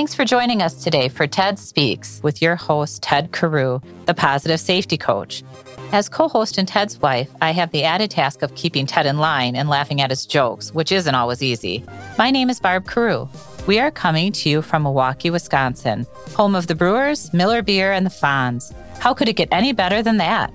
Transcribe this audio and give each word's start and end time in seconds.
Thanks 0.00 0.14
for 0.14 0.24
joining 0.24 0.62
us 0.62 0.82
today 0.82 1.10
for 1.10 1.26
TED 1.26 1.58
Speaks 1.58 2.22
with 2.22 2.40
your 2.40 2.56
host, 2.56 3.02
Ted 3.02 3.32
Carew, 3.32 3.80
the 4.06 4.14
positive 4.14 4.58
safety 4.58 4.96
coach. 4.96 5.42
As 5.92 6.08
co 6.08 6.26
host 6.26 6.56
and 6.56 6.66
Ted's 6.66 6.98
wife, 7.02 7.28
I 7.42 7.50
have 7.50 7.70
the 7.70 7.84
added 7.84 8.10
task 8.10 8.40
of 8.40 8.54
keeping 8.54 8.86
Ted 8.86 9.04
in 9.04 9.18
line 9.18 9.54
and 9.54 9.68
laughing 9.68 10.00
at 10.00 10.08
his 10.08 10.24
jokes, 10.24 10.72
which 10.72 10.90
isn't 10.90 11.14
always 11.14 11.42
easy. 11.42 11.84
My 12.16 12.30
name 12.30 12.48
is 12.48 12.60
Barb 12.60 12.88
Carew. 12.88 13.28
We 13.66 13.78
are 13.78 13.90
coming 13.90 14.32
to 14.32 14.48
you 14.48 14.62
from 14.62 14.84
Milwaukee, 14.84 15.28
Wisconsin, 15.28 16.06
home 16.34 16.54
of 16.54 16.66
the 16.66 16.74
Brewers, 16.74 17.30
Miller 17.34 17.60
Beer, 17.60 17.92
and 17.92 18.06
the 18.06 18.10
Fonz. 18.10 18.72
How 19.00 19.12
could 19.12 19.28
it 19.28 19.36
get 19.36 19.48
any 19.52 19.74
better 19.74 20.02
than 20.02 20.16
that? 20.16 20.50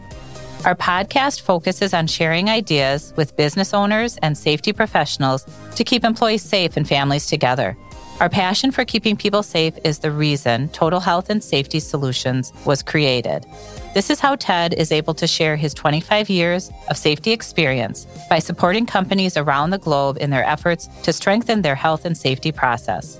Our 0.65 0.73
podcast 0.73 1.41
focuses 1.41 1.93
on 1.93 2.07
sharing 2.07 2.49
ideas 2.49 3.13
with 3.15 3.37
business 3.37 3.75
owners 3.75 4.17
and 4.23 4.35
safety 4.35 4.73
professionals 4.73 5.45
to 5.75 5.83
keep 5.83 6.03
employees 6.03 6.41
safe 6.41 6.75
and 6.77 6.87
families 6.87 7.27
together. 7.27 7.77
Our 8.21 8.29
passion 8.29 8.71
for 8.71 8.85
keeping 8.85 9.17
people 9.17 9.43
safe 9.43 9.77
is 9.83 9.99
the 9.99 10.09
reason 10.09 10.69
Total 10.69 11.01
Health 11.01 11.29
and 11.29 11.43
Safety 11.43 11.81
Solutions 11.81 12.53
was 12.65 12.81
created. 12.81 13.45
This 13.93 14.09
is 14.09 14.21
how 14.21 14.37
TED 14.37 14.73
is 14.73 14.93
able 14.93 15.13
to 15.15 15.27
share 15.27 15.57
his 15.57 15.73
25 15.73 16.29
years 16.29 16.71
of 16.89 16.95
safety 16.95 17.33
experience 17.33 18.07
by 18.29 18.39
supporting 18.39 18.85
companies 18.85 19.35
around 19.35 19.71
the 19.71 19.79
globe 19.79 20.17
in 20.21 20.29
their 20.29 20.45
efforts 20.45 20.87
to 21.03 21.11
strengthen 21.11 21.61
their 21.61 21.75
health 21.75 22.05
and 22.05 22.17
safety 22.17 22.53
process. 22.53 23.17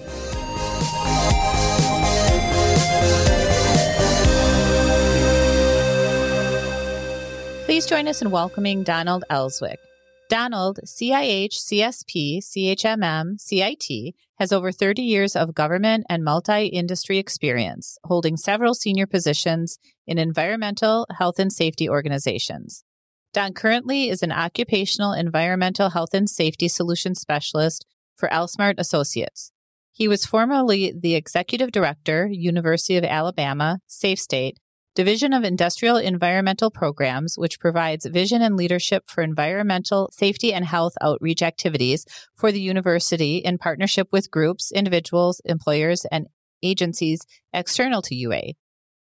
Please 7.66 7.85
join 7.85 8.07
us 8.07 8.21
in 8.21 8.32
welcoming 8.32 8.84
Donald 8.84 9.26
Elswick. 9.30 9.80
Donald, 10.29 10.79
CIH, 10.85 11.54
CSP, 11.54 12.40
CHMM, 12.40 13.40
CIT, 13.40 14.15
has 14.40 14.51
over 14.51 14.71
30 14.71 15.01
years 15.01 15.35
of 15.35 15.54
government 15.54 16.05
and 16.09 16.23
multi 16.23 16.68
industry 16.68 17.18
experience, 17.18 17.98
holding 18.04 18.35
several 18.35 18.73
senior 18.73 19.05
positions 19.05 19.77
in 20.07 20.18
environmental, 20.18 21.05
health, 21.18 21.40
and 21.40 21.53
safety 21.53 21.87
organizations. 21.87 22.84
Don 23.34 23.53
currently 23.53 24.09
is 24.09 24.23
an 24.23 24.31
occupational 24.31 25.13
environmental 25.13 25.90
health 25.90 26.13
and 26.13 26.29
safety 26.29 26.68
solution 26.68 27.15
specialist 27.15 27.85
for 28.15 28.29
Elsmart 28.29 28.76
Associates. 28.77 29.51
He 29.91 30.07
was 30.07 30.26
formerly 30.26 30.93
the 30.98 31.15
executive 31.15 31.71
director, 31.71 32.27
University 32.27 32.98
of 32.98 33.03
Alabama, 33.03 33.79
Safe 33.87 34.20
State, 34.20 34.57
Division 34.96 35.34
of 35.34 35.43
Industrial 35.43 35.98
Environmental 35.98 36.71
Programs, 36.71 37.38
which 37.38 37.60
provides 37.60 38.05
vision 38.05 38.41
and 38.41 38.55
leadership 38.55 39.04
for 39.07 39.21
environmental 39.21 40.10
safety 40.13 40.54
and 40.54 40.63
health 40.63 40.93
outreach 41.02 41.43
activities 41.43 42.05
for 42.34 42.49
the 42.49 42.62
university 42.62 43.37
in 43.40 43.57
partnership 43.57 44.07
with 44.13 44.32
groups, 44.32 44.71
individuals, 44.71 45.41
employers, 45.43 46.05
and 46.13 46.27
agencies 46.63 47.20
external 47.52 48.02
to 48.04 48.15
UA. 48.15 48.54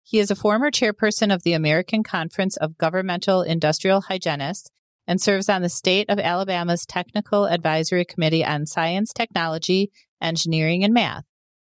He 0.04 0.20
is 0.20 0.30
a 0.30 0.36
former 0.36 0.70
chairperson 0.70 1.34
of 1.34 1.42
the 1.42 1.54
American 1.54 2.04
Conference 2.04 2.56
of 2.56 2.78
Governmental 2.78 3.42
Industrial 3.42 4.00
Hygienists 4.00 4.70
and 5.08 5.20
serves 5.20 5.48
on 5.48 5.62
the 5.62 5.68
state 5.68 6.08
of 6.08 6.20
Alabama's 6.20 6.86
Technical 6.86 7.46
Advisory 7.46 8.04
Committee 8.04 8.44
on 8.44 8.64
Science, 8.64 9.12
Technology, 9.12 9.90
Engineering, 10.22 10.84
and 10.84 10.94
Math. 10.94 11.29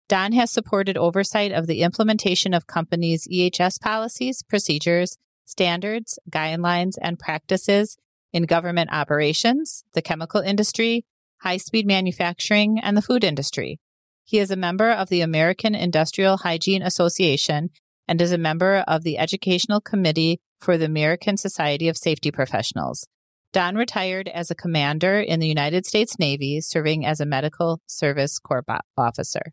Don 0.08 0.32
has 0.32 0.50
supported 0.50 0.96
oversight 0.96 1.52
of 1.52 1.66
the 1.66 1.82
implementation 1.82 2.52
of 2.54 2.66
companies' 2.66 3.26
EHS 3.32 3.80
policies, 3.80 4.42
procedures, 4.42 5.16
standards, 5.44 6.18
guidelines, 6.30 6.94
and 7.00 7.18
practices 7.18 7.96
in 8.32 8.44
government 8.44 8.90
operations, 8.92 9.84
the 9.94 10.02
chemical 10.02 10.40
industry, 10.40 11.04
high 11.38 11.56
speed 11.56 11.86
manufacturing, 11.86 12.78
and 12.78 12.96
the 12.96 13.02
food 13.02 13.24
industry. 13.24 13.78
He 14.24 14.38
is 14.38 14.50
a 14.50 14.56
member 14.56 14.90
of 14.90 15.08
the 15.08 15.20
American 15.20 15.74
Industrial 15.74 16.38
Hygiene 16.38 16.82
Association 16.82 17.70
and 18.08 18.20
is 18.20 18.32
a 18.32 18.38
member 18.38 18.84
of 18.86 19.02
the 19.02 19.18
Educational 19.18 19.80
Committee 19.80 20.40
for 20.58 20.78
the 20.78 20.86
American 20.86 21.36
Society 21.36 21.88
of 21.88 21.96
Safety 21.96 22.30
Professionals. 22.30 23.06
Don 23.52 23.74
retired 23.74 24.28
as 24.28 24.50
a 24.50 24.54
commander 24.54 25.20
in 25.20 25.40
the 25.40 25.48
United 25.48 25.84
States 25.84 26.18
Navy, 26.18 26.60
serving 26.60 27.04
as 27.04 27.20
a 27.20 27.26
medical 27.26 27.80
service 27.86 28.38
corps 28.38 28.64
officer. 28.96 29.52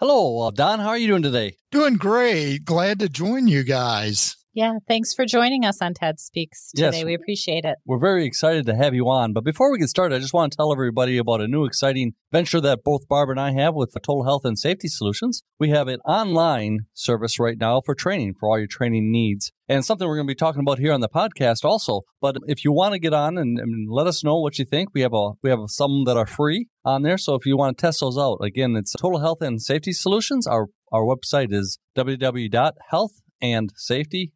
Hello, 0.00 0.48
uh, 0.48 0.50
Don. 0.50 0.78
How 0.78 0.88
are 0.88 0.96
you 0.96 1.08
doing 1.08 1.22
today? 1.22 1.58
Doing 1.70 1.96
great. 1.96 2.64
Glad 2.64 3.00
to 3.00 3.08
join 3.10 3.48
you 3.48 3.62
guys. 3.64 4.34
Yeah, 4.52 4.78
thanks 4.88 5.14
for 5.14 5.24
joining 5.26 5.64
us 5.64 5.80
on 5.80 5.94
TED 5.94 6.18
Speaks 6.18 6.72
today. 6.72 6.90
Yes, 6.96 7.04
we 7.04 7.14
appreciate 7.14 7.64
it. 7.64 7.76
We're 7.86 8.00
very 8.00 8.26
excited 8.26 8.66
to 8.66 8.74
have 8.74 8.94
you 8.94 9.08
on. 9.08 9.32
But 9.32 9.44
before 9.44 9.70
we 9.70 9.78
get 9.78 9.88
started, 9.88 10.16
I 10.16 10.18
just 10.18 10.34
want 10.34 10.52
to 10.52 10.56
tell 10.56 10.72
everybody 10.72 11.18
about 11.18 11.40
a 11.40 11.46
new 11.46 11.64
exciting 11.64 12.14
venture 12.32 12.60
that 12.60 12.82
both 12.82 13.06
Barb 13.06 13.30
and 13.30 13.38
I 13.38 13.52
have 13.52 13.76
with 13.76 13.94
Total 13.94 14.24
Health 14.24 14.44
and 14.44 14.58
Safety 14.58 14.88
Solutions. 14.88 15.44
We 15.60 15.70
have 15.70 15.86
an 15.86 16.00
online 16.00 16.80
service 16.94 17.38
right 17.38 17.58
now 17.60 17.80
for 17.80 17.94
training, 17.94 18.34
for 18.40 18.48
all 18.48 18.58
your 18.58 18.66
training 18.66 19.12
needs. 19.12 19.52
And 19.68 19.84
something 19.84 20.08
we're 20.08 20.16
going 20.16 20.26
to 20.26 20.32
be 20.32 20.34
talking 20.34 20.62
about 20.62 20.80
here 20.80 20.92
on 20.92 21.00
the 21.00 21.08
podcast 21.08 21.64
also. 21.64 22.00
But 22.20 22.38
if 22.48 22.64
you 22.64 22.72
want 22.72 22.94
to 22.94 22.98
get 22.98 23.14
on 23.14 23.38
and, 23.38 23.56
and 23.56 23.88
let 23.88 24.08
us 24.08 24.24
know 24.24 24.40
what 24.40 24.58
you 24.58 24.64
think, 24.64 24.88
we 24.92 25.02
have 25.02 25.14
a 25.14 25.30
we 25.44 25.50
have 25.50 25.60
some 25.66 26.02
that 26.06 26.16
are 26.16 26.26
free 26.26 26.66
on 26.84 27.02
there. 27.02 27.18
So 27.18 27.36
if 27.36 27.46
you 27.46 27.56
want 27.56 27.78
to 27.78 27.80
test 27.80 28.00
those 28.00 28.18
out, 28.18 28.38
again, 28.42 28.74
it's 28.74 28.94
Total 28.94 29.20
Health 29.20 29.42
and 29.42 29.62
Safety 29.62 29.92
Solutions. 29.92 30.48
Our 30.48 30.66
our 30.92 31.02
website 31.02 31.52
is 31.52 31.78
www.health 31.96 33.12
and 33.42 33.72
safety 33.76 34.32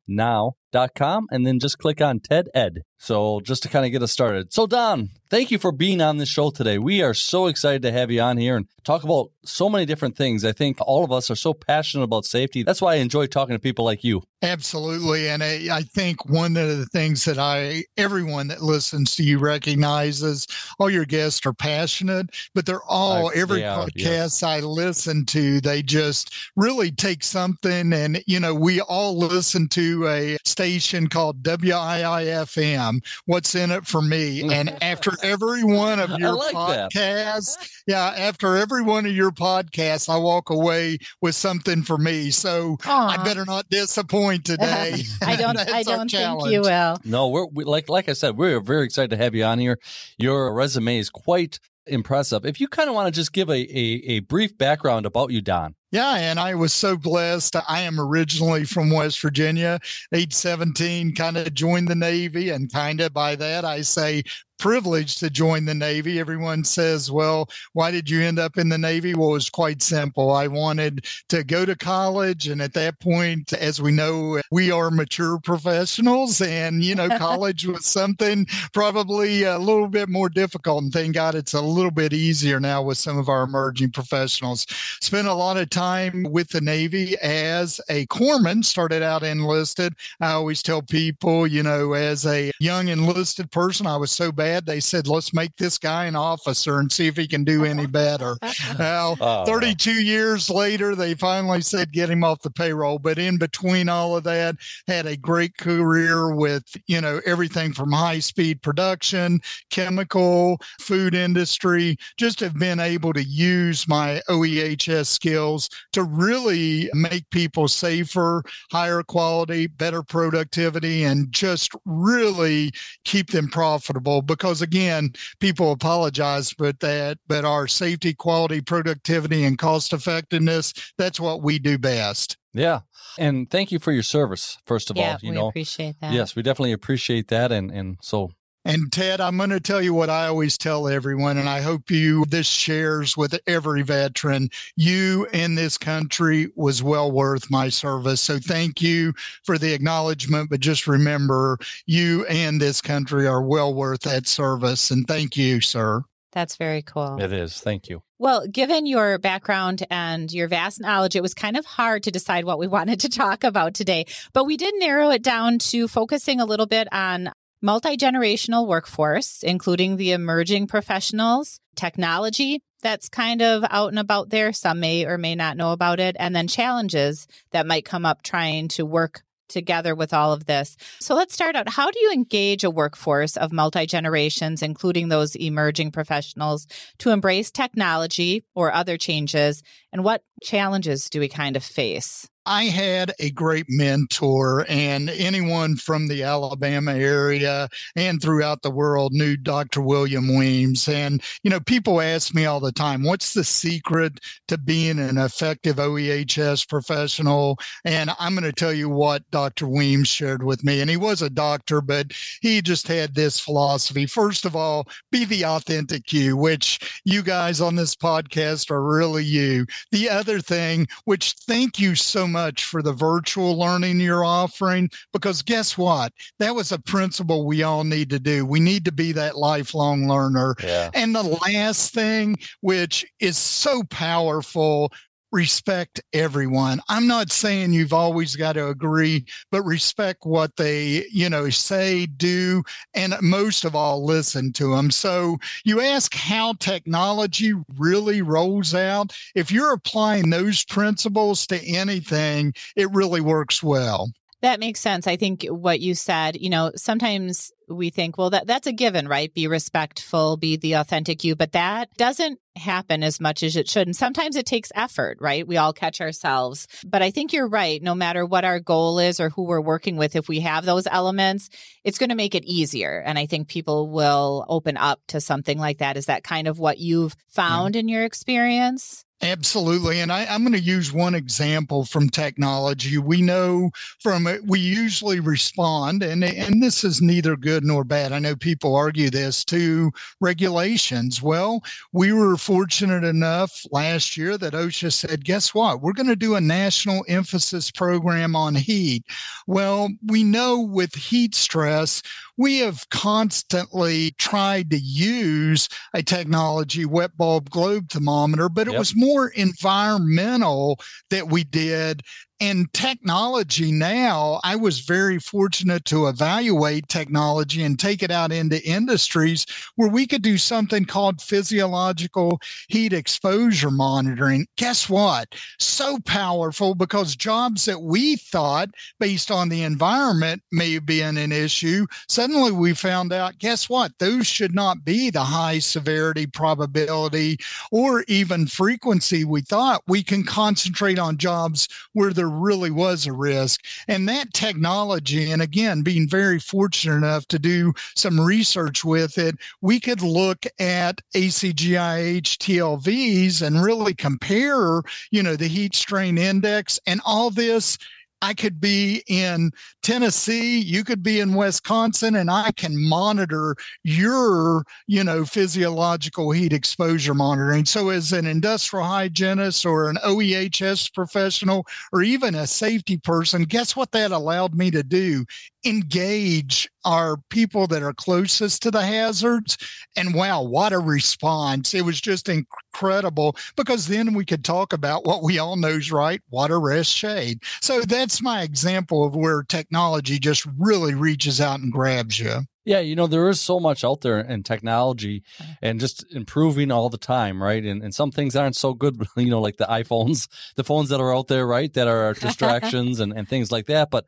now.com 0.75 1.27
and 1.31 1.47
then 1.47 1.59
just 1.59 1.79
click 1.79 2.01
on 2.01 2.21
TED 2.21 2.49
Ed. 2.55 2.83
So 2.99 3.41
just 3.41 3.62
to 3.65 3.69
kind 3.69 3.85
of 3.85 3.93
get 3.93 4.03
us 4.03 4.12
started. 4.12 4.53
So 4.53 4.67
Don, 4.67 5.11
thank 5.29 5.51
you 5.51 5.59
for 5.59 5.73
being 5.73 6.01
on 6.01 6.17
this 6.17 6.29
show 6.29 6.51
today. 6.51 6.79
We 6.79 7.03
are 7.03 7.12
so 7.12 7.49
excited 7.49 7.83
to 7.83 7.93
have 7.93 8.11
you 8.11 8.23
on 8.23 8.39
here 8.39 8.57
and 8.57 8.67
talk 8.83 9.05
about 9.05 9.31
so 9.45 9.69
many 9.69 9.84
different 9.84 10.17
things. 10.17 10.45
I 10.45 10.53
think 10.53 10.79
all 10.81 11.05
of 11.05 11.13
us 11.13 11.31
are 11.31 11.37
so 11.37 11.53
passionate 11.53 12.05
about 12.05 12.25
safety. 12.25 12.63
That's 12.63 12.81
why 12.81 12.95
I 12.95 12.97
enjoy 12.97 13.27
talking 13.27 13.55
to 13.55 13.61
people 13.61 13.84
like 13.84 14.05
you. 14.05 14.23
Absolutely. 14.43 15.29
And 15.29 15.43
I, 15.43 15.69
I 15.71 15.83
think 15.83 16.27
one 16.29 16.57
of 16.57 16.69
the 16.69 16.87
things 16.87 17.25
that 17.25 17.39
I 17.39 17.84
everyone 17.97 18.49
that 18.49 18.63
listens 18.63 19.15
to 19.17 19.23
you 19.23 19.39
recognizes 19.39 20.47
all 20.79 20.91
your 20.91 21.05
guests 21.05 21.45
are 21.45 21.53
passionate, 21.53 22.31
but 22.55 22.65
they're 22.65 22.84
all 22.84 23.31
every 23.34 23.61
podcast. 23.61 24.43
I 24.43 24.61
listen 24.61 25.27
to, 25.27 25.61
they 25.61 25.83
just 25.83 26.34
really 26.57 26.91
take 26.91 27.23
something 27.23 27.93
and 27.93 28.23
you 28.27 28.41
know, 28.41 28.55
we 28.55 28.81
all 28.81 29.19
listen 29.19 29.69
to 29.69 30.09
a 30.09 30.37
station 30.65 31.09
called 31.09 31.43
WIIFM, 31.43 33.05
What's 33.27 33.55
in 33.55 33.71
It 33.71 33.87
for 33.87 34.01
Me. 34.01 34.51
And 34.51 34.71
after 34.83 35.13
every 35.23 35.63
one 35.63 36.01
of 36.01 36.19
your 36.19 36.35
like 36.35 36.55
podcasts, 36.55 37.59
that. 37.59 37.69
yeah, 37.87 38.15
after 38.17 38.57
every 38.57 38.81
one 38.81 39.05
of 39.05 39.13
your 39.13 39.31
podcasts, 39.31 40.09
I 40.09 40.17
walk 40.17 40.49
away 40.49 40.97
with 41.21 41.35
something 41.35 41.83
for 41.83 41.99
me. 41.99 42.31
So 42.31 42.79
Aww. 42.79 43.19
I 43.19 43.23
better 43.23 43.45
not 43.45 43.69
disappoint 43.69 44.45
today. 44.47 45.03
I 45.21 45.37
don't. 45.37 45.59
I 45.75 45.83
don't 45.83 46.11
think 46.11 46.47
you 46.47 46.63
will. 46.63 46.97
No, 47.05 47.29
we're 47.29 47.47
we, 47.47 47.65
like 47.65 47.91
like 47.91 48.09
I 48.09 48.15
said, 48.15 48.39
we're 48.39 48.61
very 48.61 48.87
excited 48.87 49.11
to 49.11 49.19
have 49.19 49.35
you 49.35 49.45
on 49.45 49.59
here. 49.59 49.79
Your 50.17 50.55
resume 50.55 50.97
is 50.97 51.11
quite 51.11 51.61
impressive. 51.87 52.47
If 52.47 52.59
you 52.59 52.69
kind 52.69 52.89
of 52.89 52.95
want 52.95 53.13
to 53.13 53.21
just 53.21 53.35
give 53.35 53.51
a, 53.51 53.53
a, 53.53 54.03
a 54.13 54.21
brief 54.21 54.57
background 54.57 55.05
about 55.05 55.31
you, 55.31 55.43
Don. 55.43 55.75
Yeah, 55.94 56.16
and 56.16 56.41
I 56.41 56.56
was 56.56 56.72
so 56.75 56.97
blessed. 56.97 57.55
I 57.69 57.82
am 57.82 58.00
originally 58.00 58.65
from 58.65 58.91
West 58.91 59.21
Virginia. 59.21 59.78
Age 60.12 60.32
17, 60.32 61.15
kind 61.15 61.37
of 61.37 61.55
joined 61.55 61.87
the 61.87 61.94
Navy, 61.94 62.50
and 62.50 62.72
kind 62.72 63.00
of 63.00 63.12
by 63.12 63.37
that 63.37 63.65
I 63.65 63.82
say 63.82 64.25
privileged 64.59 65.19
to 65.19 65.31
join 65.31 65.65
the 65.65 65.75
Navy. 65.75 66.19
Everyone 66.19 66.65
says, 66.65 67.10
well, 67.10 67.48
why 67.72 67.91
did 67.91 68.09
you 68.09 68.22
end 68.22 68.38
up 68.38 68.56
in 68.56 68.69
the 68.69 68.78
Navy? 68.78 69.15
Well, 69.15 69.31
it 69.31 69.32
was 69.32 69.50
quite 69.50 69.82
simple. 69.82 70.31
I 70.31 70.47
wanted 70.47 71.06
to 71.28 71.44
go 71.44 71.65
to 71.65 71.76
college. 71.76 72.48
And 72.48 72.62
at 72.62 72.72
that 72.75 72.98
point, 73.00 73.53
as 73.53 73.82
we 73.82 73.92
know, 73.92 74.41
we 74.50 74.70
are 74.70 74.91
mature 74.91 75.38
professionals. 75.38 76.41
And, 76.41 76.83
you 76.83 76.95
know, 76.95 77.09
college 77.18 77.66
was 77.66 77.86
something 77.86 78.47
probably 78.72 79.42
a 79.42 79.59
little 79.59 79.89
bit 79.89 80.09
more 80.09 80.28
difficult. 80.28 80.84
And 80.84 80.92
thank 80.92 81.15
God 81.15 81.34
it's 81.34 81.54
a 81.54 81.60
little 81.60 81.91
bit 81.91 82.12
easier 82.12 82.60
now 82.60 82.83
with 82.83 82.98
some 82.98 83.18
of 83.18 83.28
our 83.28 83.42
emerging 83.42 83.91
professionals. 83.91 84.66
Spent 85.00 85.28
a 85.28 85.34
lot 85.34 85.57
of 85.57 85.71
time 85.71 86.24
with 86.30 86.48
the 86.48 86.60
Navy 86.60 87.16
as 87.22 87.80
a 87.89 88.07
corpsman, 88.07 88.65
started 88.65 89.03
out 89.03 89.22
enlisted. 89.22 89.95
I 90.21 90.33
always 90.33 90.62
tell 90.62 90.83
people, 90.83 91.47
you 91.47 91.62
know, 91.62 91.92
as 91.92 92.27
a 92.27 92.50
young 92.60 92.89
enlisted 92.89 93.50
person, 93.50 93.86
I 93.86 93.97
was 93.97 94.10
so 94.10 94.33
bad 94.33 94.44
bad, 94.45 94.67
they 94.67 94.79
said, 94.79 95.09
let's 95.09 95.33
make 95.33 95.57
this 95.57 95.79
guy 95.79 96.05
an 96.05 96.17
officer 96.17 96.79
and 96.79 96.93
see 96.93 97.07
if 97.07 97.17
he 97.17 97.27
can 97.27 97.45
do 97.45 97.65
any 97.65 97.85
uh-huh. 97.85 97.93
better. 97.93 98.37
Uh-huh. 98.43 98.75
now, 98.79 99.17
oh. 99.21 99.47
32 99.47 99.91
years 99.91 100.51
later, 100.51 100.95
they 100.95 101.15
finally 101.15 101.63
said, 101.63 101.93
get 101.93 102.11
him 102.11 102.23
off 102.23 102.43
the 102.43 102.51
payroll. 102.51 102.99
But 102.99 103.19
in 103.19 103.39
between 103.39 103.89
all 103.89 104.15
of 104.15 104.25
that, 104.25 104.57
had 104.87 105.07
a 105.07 105.17
great 105.17 105.57
career 105.57 106.35
with, 106.35 106.65
you 106.87 107.01
know, 107.01 107.23
everything 107.25 107.73
from 107.73 107.91
high 107.91 108.19
speed 108.19 108.61
production, 108.61 109.41
chemical, 109.71 110.59
food 110.79 111.15
industry, 111.15 111.97
just 112.19 112.39
have 112.41 112.59
been 112.59 112.81
able 112.81 113.15
to 113.15 113.25
use 113.25 113.89
my 113.89 114.21
OEHS 114.29 115.07
skills 115.07 115.71
to 115.95 116.03
really 116.03 116.91
make 116.93 117.29
people 117.31 117.67
safer, 117.67 118.43
higher 118.71 119.03
quality, 119.03 119.69
better 119.69 120.03
productivity, 120.03 121.05
and 121.05 121.33
just 121.33 121.73
really 121.87 122.73
keep 123.07 123.31
them 123.31 123.49
profitable 123.49 124.21
because 124.36 124.63
again, 124.63 125.13
people 125.41 125.72
apologize 125.72 126.53
but 126.53 126.81
that, 126.81 127.19
but 127.27 127.45
our 127.45 127.66
safety, 127.66 128.15
quality, 128.15 128.60
productivity, 128.60 129.45
and 129.45 129.59
cost 129.59 129.92
effectiveness, 129.92 130.72
that's 130.98 131.21
what 131.21 131.42
we 131.42 131.59
do 131.59 131.78
best. 131.78 132.36
Yeah. 132.53 132.81
And 133.19 133.51
thank 133.51 133.72
you 133.72 133.78
for 133.78 133.92
your 133.92 134.03
service, 134.03 134.59
first 134.66 134.91
of 134.91 134.97
yeah, 134.97 135.13
all. 135.13 135.19
You 135.22 135.31
we 135.31 135.36
know, 135.36 135.48
appreciate 135.48 135.97
that. 136.01 136.13
yes, 136.13 136.34
we 136.34 136.42
definitely 136.42 136.72
appreciate 136.72 137.28
that. 137.28 137.53
And 137.53 137.71
and 137.71 137.97
so 138.01 138.33
And 138.66 138.91
Ted, 138.91 139.21
I'm 139.21 139.37
going 139.37 139.51
to 139.51 139.61
tell 139.61 139.83
you 139.83 139.93
what 139.93 140.09
I 140.09 140.27
always 140.27 140.57
tell 140.57 140.89
everyone, 140.89 141.37
and 141.37 141.51
I 141.51 141.61
hope 141.61 141.91
you 141.91 142.25
this 142.28 142.47
shares 142.47 143.15
with 143.15 143.39
every 143.47 143.83
veteran. 143.83 144.49
You 144.77 145.27
in 145.34 145.55
this 145.55 145.77
country 145.77 146.51
was 146.57 146.83
well 146.83 147.13
worth 147.13 147.51
my 147.51 147.69
service. 147.69 148.22
So 148.22 148.39
thank 148.39 148.81
you 148.81 149.13
for 149.43 149.59
the 149.59 149.75
acknowledgement. 149.75 150.49
But 150.49 150.61
just 150.61 150.87
remember, 150.87 151.59
you 151.84 152.25
and 152.27 152.59
this 152.59 152.81
country 152.81 153.27
are 153.27 153.43
well 153.43 153.75
worth 153.75 154.01
that 154.03 154.27
service. 154.27 154.91
And 154.91 155.07
thank 155.07 155.37
you, 155.37 155.60
sir. 155.60 156.03
That's 156.33 156.57
very 156.57 156.83
cool. 156.83 157.21
it 157.21 157.33
is. 157.33 157.60
Thank 157.60 157.89
you. 157.89 158.03
Well, 158.19 158.47
given 158.49 158.87
your 158.87 159.19
background 159.19 159.87
and 159.91 160.33
your 160.33 160.49
vast 160.49 160.81
knowledge, 160.81 161.15
it 161.15 161.22
was 161.22 161.34
kind 161.34 161.57
of 161.57 161.65
hard 161.65 162.03
to 162.05 162.10
decide 162.10 162.45
what 162.45 162.59
we 162.59 162.67
wanted 162.78 163.01
to 163.01 163.10
talk 163.10 163.45
about 163.45 163.75
today. 163.75 164.07
But 164.33 164.45
we 164.45 164.57
did 164.57 164.75
narrow 164.78 165.10
it 165.10 165.22
down 165.22 165.59
to 165.59 165.87
focusing 165.87 166.41
a 166.41 166.47
little 166.47 166.67
bit 166.67 166.89
on 166.93 167.31
multi 167.65 167.97
generational 167.97 168.66
workforce, 168.69 169.43
including 169.43 169.97
the 169.97 170.13
emerging 170.13 170.66
professionals, 170.66 171.61
technology 171.77 172.63
that's 172.83 173.09
kind 173.09 173.41
of 173.41 173.65
out 173.71 173.89
and 173.89 173.99
about 173.99 174.28
there. 174.28 174.53
Some 174.53 174.81
may 174.81 175.07
or 175.07 175.16
may 175.16 175.34
not 175.34 175.57
know 175.57 175.72
about 175.72 175.99
it, 175.99 176.15
and 176.19 176.37
then 176.37 176.47
challenges 176.47 177.27
that 177.53 177.66
might 177.66 177.87
come 177.87 178.05
up 178.05 178.22
trying 178.22 178.69
to 178.69 178.84
work 178.84 179.22
together 179.49 179.95
with 179.95 180.13
all 180.13 180.33
of 180.33 180.45
this. 180.45 180.77
So 181.01 181.15
let's 181.15 181.33
start 181.33 181.57
out. 181.57 181.71
How 181.71 181.91
do 181.91 181.99
you 182.01 182.13
engage 182.13 182.65
a 182.65 182.71
workforce 182.71 183.39
of 183.39 183.51
multi 183.51 183.87
generations, 183.87 184.60
including 184.60 185.09
those 185.09 185.34
emerging 185.34 185.93
professionals, 185.93 186.67
to 186.99 187.10
embrace 187.10 187.51
technology 187.51 188.45
or 188.55 188.75
other 188.75 188.99
changes? 188.99 189.63
And 189.91 190.05
what 190.05 190.22
challenges 190.43 191.09
do 191.09 191.19
we 191.19 191.28
kind 191.28 191.57
of 191.57 191.65
face? 191.65 192.28
I 192.47 192.65
had 192.65 193.13
a 193.21 193.31
great 193.31 193.65
mentor, 193.69 194.67
and 194.69 195.09
anyone 195.09 195.77
from 195.77 196.09
the 196.09 196.23
Alabama 196.23 196.93
area 196.93 197.69
and 197.97 198.21
throughout 198.21 198.61
the 198.61 198.71
world 198.71 199.13
knew 199.15 199.37
Dr. 199.37 199.81
William 199.81 200.37
Weems. 200.37 200.87
And, 200.87 201.23
you 201.43 201.51
know, 201.51 201.61
people 201.61 202.03
ask 202.03 202.35
me 202.35 202.45
all 202.45 202.61
the 202.61 202.71
time, 202.71 203.03
what's 203.03 203.33
the 203.33 203.45
secret 203.45 204.21
to 204.49 204.59
being 204.59 204.99
an 204.99 205.17
effective 205.17 205.77
OEHS 205.77 206.69
professional? 206.69 207.59
And 207.87 208.11
I'm 208.19 208.35
going 208.35 208.45
to 208.45 208.53
tell 208.53 208.75
you 208.75 208.91
what 208.91 209.31
Dr. 209.31 209.67
Weems 209.67 210.09
shared 210.09 210.43
with 210.43 210.65
me. 210.65 210.83
And 210.83 210.91
he 210.91 210.99
was 210.99 211.23
a 211.23 211.31
doctor, 211.31 211.81
but 211.81 212.13
he 212.43 212.61
just 212.61 212.87
had 212.87 213.15
this 213.15 213.41
philosophy. 213.41 214.05
First 214.05 214.45
of 214.45 214.55
all, 214.55 214.87
be 215.11 215.25
the 215.25 215.47
authentic 215.47 216.13
you, 216.13 216.37
which 216.37 217.01
you 217.07 217.23
guys 217.23 217.63
on 217.63 217.75
this 217.75 217.95
podcast 217.95 218.71
are 218.71 218.83
really 218.83 219.25
you. 219.25 219.65
The 219.93 220.11
other 220.11 220.41
thing, 220.41 220.87
which 221.07 221.33
thank 221.47 221.79
you 221.79 221.95
so 221.95 222.27
much 222.27 222.34
for 222.65 222.83
the 222.83 222.92
virtual 222.92 223.59
learning 223.59 224.01
you're 224.01 224.25
offering 224.25 224.91
because 225.13 225.42
guess 225.42 225.78
what? 225.78 226.13
That 226.39 226.54
was 226.54 226.72
a 226.72 226.78
principle 226.78 227.47
we 227.47 227.63
all 227.63 227.84
need 227.84 228.10
to 228.10 228.19
do. 228.19 228.45
We 228.45 228.60
need 228.60 228.84
to 228.84 228.92
be 228.92 229.13
that 229.13 229.36
lifelong 229.36 230.09
learner. 230.09 230.54
Yeah. 230.63 230.91
And 230.95 231.15
the 231.15 231.22
last 231.22 231.95
thing, 231.95 232.36
which 232.60 233.04
is 233.21 233.39
so 233.39 233.83
powerful, 233.84 234.92
respect 235.34 236.01
everyone. 236.13 236.81
I'm 236.89 237.09
not 237.09 237.33
saying 237.33 237.72
you've 237.72 237.92
always 237.92 238.36
got 238.36 238.53
to 238.53 238.69
agree, 238.69 239.27
but 239.51 239.63
respect 239.65 240.25
what 240.25 240.54
they, 240.57 241.07
you 241.10 241.28
know, 241.28 241.51
say, 241.51 242.07
do, 242.07 242.63
and 242.95 243.15
most 243.21 243.65
of 243.65 243.75
all, 243.75 244.04
listen 244.04 244.53
to 244.54 244.75
them. 244.75 244.92
So 244.92 245.39
you 245.65 245.81
ask 245.81 246.15
how 246.15 246.54
technology 246.54 247.53
really 247.77 248.22
rolls 248.22 248.75
out. 248.75 249.13
If 249.34 249.51
you're 249.51 249.72
applying 249.72 250.31
those 250.31 250.65
principles 250.65 251.47
to 251.48 251.60
anything, 251.66 252.54
it 252.77 252.91
really 252.92 253.21
works 253.21 253.60
well. 253.63 254.13
That 254.45 254.61
makes 254.61 254.81
sense. 254.81 255.07
I 255.07 255.17
think 255.17 255.47
what 255.49 255.81
you 255.81 255.95
said, 255.95 256.37
you 256.37 256.50
know, 256.50 256.71
sometimes 256.76 257.50
we 257.67 257.88
think, 257.88 258.19
well, 258.19 258.29
that 258.29 258.47
that's 258.47 258.67
a 258.67 258.73
given, 258.73 259.09
right? 259.09 259.33
Be 259.33 259.47
respectful, 259.47 260.37
be 260.37 260.59
the 260.59 260.75
authentic 260.75 261.25
you, 261.25 261.35
but 261.35 261.52
that 261.52 261.88
doesn't 261.97 262.38
happen 262.55 263.02
as 263.02 263.21
much 263.21 263.43
as 263.43 263.57
it 263.57 263.71
should. 263.71 263.88
And 263.88 263.97
sometimes 263.97 264.37
it 264.37 264.45
takes 264.45 264.71
effort, 264.75 265.17
right? 265.19 265.49
We 265.49 265.57
all 265.57 265.73
catch 265.73 266.02
ourselves. 266.02 266.69
But 266.85 267.00
I 267.00 267.11
think 267.11 267.33
you're 267.33 267.49
right. 267.49 267.83
No 267.83 267.95
matter 267.95 268.26
what 268.26 268.45
our 268.45 268.61
goal 268.61 268.99
is 268.99 269.19
or 269.19 269.31
who 269.31 269.45
we're 269.45 269.62
working 269.62 269.97
with, 269.97 270.14
if 270.14 270.29
we 270.29 270.41
have 270.41 270.67
those 270.67 270.87
elements, 270.87 271.49
it's 271.83 271.97
going 271.97 272.11
to 272.11 272.14
make 272.14 272.35
it 272.35 272.45
easier. 272.45 273.02
And 273.02 273.19
I 273.19 273.25
think 273.25 273.49
people 273.49 273.88
will 273.88 274.45
open 274.50 274.76
up 274.76 275.00
to 275.09 275.23
something 275.23 275.59
like 275.59 275.79
that. 275.79 275.97
Is 275.97 276.05
that 276.05 276.23
kind 276.23 276.49
of 276.49 276.59
what 276.59 276.76
you've 276.76 277.17
found 277.31 277.76
in 277.76 277.88
your 277.88 278.05
experience? 278.05 279.07
Absolutely. 279.25 280.00
And 280.00 280.12
I, 280.12 280.25
am 280.25 280.42
going 280.42 280.52
to 280.52 280.61
use 280.61 280.92
one 280.92 281.14
example 281.14 281.87
from 281.87 282.11
technology. 282.11 282.99
We 282.99 283.23
know 283.23 283.71
from 283.99 284.26
it, 284.26 284.42
we 284.47 284.61
usually 284.61 285.18
respond, 285.18 286.02
and, 286.02 286.23
and 286.23 286.62
this 286.62 286.85
is 286.85 287.00
neither 287.00 287.35
good 287.35 287.64
nor 287.64 287.85
bad. 287.85 288.12
I 288.12 288.18
know 288.18 288.37
people 288.37 288.76
argue 288.76 289.09
this 289.09 289.42
to 289.47 289.90
regulations. 290.21 291.23
Well, 291.23 291.62
we 291.92 292.12
were 292.12 292.37
fortunate 292.37 293.02
enough 293.02 293.64
last 293.71 294.14
year 294.14 294.37
that 294.37 294.52
OSHA 294.52 294.92
said, 294.92 295.25
guess 295.25 295.54
what? 295.54 295.80
We're 295.80 295.94
going 295.94 296.06
to 296.09 296.16
do 296.16 296.35
a 296.35 296.40
national 296.40 297.02
emphasis 297.09 297.71
program 297.71 298.37
on 298.37 298.54
heat. 298.54 299.04
Well, 299.47 299.88
we 300.06 300.23
know 300.23 300.61
with 300.61 300.94
heat 300.94 301.35
stress, 301.35 302.02
we 302.37 302.59
have 302.59 302.88
constantly 302.90 304.12
tried 304.19 304.71
to 304.71 304.78
use 304.78 305.69
a 305.95 306.02
technology, 306.02 306.85
wet 306.85 307.16
bulb 307.16 307.50
globe 307.50 307.90
thermometer, 307.90 308.49
but 308.49 308.66
it 308.66 308.73
yep. 308.73 308.78
was 308.78 308.97
more 308.97 309.28
environmental 309.28 310.78
that 311.11 311.28
we 311.28 311.45
did 311.45 312.02
and 312.40 312.73
technology 312.73 313.71
now, 313.71 314.40
I 314.42 314.57
was 314.57 314.81
very 314.81 315.19
fortunate 315.19 315.85
to 315.87 316.09
evaluate 316.09 316.88
technology 316.88 317.62
and 317.62 317.78
take 317.78 318.02
it 318.02 318.11
out 318.11 318.33
into 318.33 318.62
industries 318.64 319.47
where 319.76 319.88
we 319.88 320.07
could 320.07 320.23
do 320.23 320.37
something 320.37 320.85
called 320.85 321.23
physiological 321.23 322.40
heat 322.69 322.92
exposure 322.92 323.71
monitoring. 323.71 324.47
Guess 324.57 324.88
what? 324.88 325.35
So 325.61 325.99
powerful 326.00 326.75
because 326.75 327.14
jobs 327.14 327.66
that 327.66 327.83
we 327.83 328.16
thought, 328.16 328.71
based 328.99 329.31
on 329.31 329.49
the 329.49 329.62
environment, 329.62 330.42
may 330.50 330.78
be 330.81 331.02
an 331.02 331.16
issue, 331.16 331.87
suddenly 332.09 332.50
we 332.50 332.75
found 332.75 333.12
out 333.12 333.38
guess 333.38 333.69
what? 333.69 333.93
Those 333.99 334.26
should 334.26 334.55
not 334.55 334.85
be 334.85 335.11
the 335.11 335.23
high 335.23 335.61
severity 335.61 336.26
probability 336.26 337.38
or 337.71 338.05
even 338.09 338.47
frequency 338.47 339.25
we 339.25 339.43
thought. 339.43 339.83
We 339.87 340.03
can 340.03 340.25
concentrate 340.25 340.99
on 340.99 341.17
jobs 341.17 341.69
where 341.93 342.12
there 342.25 342.31
really 342.31 342.71
was 342.71 343.07
a 343.07 343.12
risk. 343.12 343.62
And 343.87 344.09
that 344.09 344.33
technology, 344.33 345.31
and 345.31 345.43
again, 345.43 345.83
being 345.83 346.09
very 346.09 346.38
fortunate 346.38 346.97
enough 346.97 347.26
to 347.28 347.38
do 347.38 347.75
some 347.95 348.19
research 348.19 348.83
with 348.83 349.19
it, 349.19 349.37
we 349.61 349.78
could 349.78 350.00
look 350.00 350.47
at 350.59 351.02
ACGIH 351.14 352.38
TLVs 352.38 353.43
and 353.43 353.62
really 353.62 353.95
compare, 353.95 354.81
you 355.11 355.23
know, 355.23 355.37
the 355.37 355.49
heat 355.49 355.75
strain 355.75 356.16
index 356.16 356.81
and 356.87 357.02
all 357.04 357.31
this 357.31 357.76
I 358.23 358.33
could 358.33 358.61
be 358.61 359.02
in 359.06 359.50
Tennessee, 359.83 360.59
you 360.59 360.83
could 360.83 361.02
be 361.02 361.21
in 361.21 361.35
Wisconsin, 361.35 362.16
and 362.16 362.30
I 362.30 362.52
can 362.52 362.80
monitor 362.80 363.54
your, 363.83 364.64
you 364.87 365.04
know, 365.04 365.25
physiological 365.25 366.30
heat 366.30 366.52
exposure 366.52 367.14
monitoring. 367.14 367.66
So, 367.66 367.90
as 367.90 368.12
an 368.12 368.26
industrial 368.26 368.87
hygienist 368.87 369.66
or 369.66 369.90
an 369.90 369.99
OEHS 370.04 370.92
professional 370.94 371.66
or 371.92 372.02
even 372.02 372.35
a 372.35 372.47
safety 372.47 372.97
person, 372.97 373.42
guess 373.44 373.76
what 373.76 373.92
that 373.92 374.11
allowed 374.11 374.54
me 374.54 374.71
to 374.71 374.83
do? 374.83 375.26
Engage 375.64 376.68
our 376.85 377.16
people 377.30 377.66
that 377.68 377.83
are 377.83 377.94
closest 377.94 378.62
to 378.62 378.71
the 378.71 378.85
hazards. 378.85 379.56
And 379.97 380.14
wow, 380.14 380.42
what 380.42 380.73
a 380.73 380.78
response. 380.78 381.75
It 381.75 381.85
was 381.85 382.00
just 382.00 382.28
incredible 382.28 383.37
because 383.56 383.87
then 383.87 384.14
we 384.14 384.25
could 384.25 384.44
talk 384.44 384.73
about 384.73 385.06
what 385.06 385.23
we 385.23 385.38
all 385.38 385.56
know 385.56 385.68
is 385.68 385.90
right 385.92 386.21
water, 386.30 386.61
rest, 386.61 386.90
shade. 386.90 387.42
So 387.61 387.80
that's 387.83 388.23
my 388.23 388.42
example 388.42 389.04
of 389.04 389.16
where 389.16 389.42
technology 389.42 390.18
just 390.18 390.47
really 390.59 390.94
reaches 390.94 391.40
out 391.40 391.61
and 391.61 391.73
grabs 391.73 392.18
you. 392.18 392.40
Yeah, 392.64 392.80
you 392.80 392.97
know, 392.97 393.06
there 393.06 393.28
is 393.28 393.40
so 393.40 393.61
much 393.61 393.85
out 393.85 394.00
there 394.00 394.21
in 394.21 394.42
technology 394.42 395.23
uh-huh. 395.38 395.52
and 395.61 395.80
just 395.80 396.04
improving 396.12 396.71
all 396.71 396.88
the 396.88 396.99
time, 396.99 397.42
right? 397.42 397.62
And, 397.62 397.83
and 397.83 397.94
some 397.94 398.11
things 398.11 398.35
aren't 398.35 398.56
so 398.56 398.73
good, 398.73 399.06
you 399.16 399.30
know, 399.30 399.40
like 399.40 399.59
the 399.59 399.66
iPhones, 399.66 400.28
the 400.56 400.64
phones 400.64 400.88
that 400.88 401.00
are 401.00 401.14
out 401.14 401.28
there, 401.28 401.47
right? 401.47 401.73
That 401.75 401.88
are 401.88 402.14
distractions 402.28 403.00
and, 403.00 403.12
and 403.12 403.28
things 403.28 403.52
like 403.52 403.66
that. 403.66 403.90
But 403.90 404.06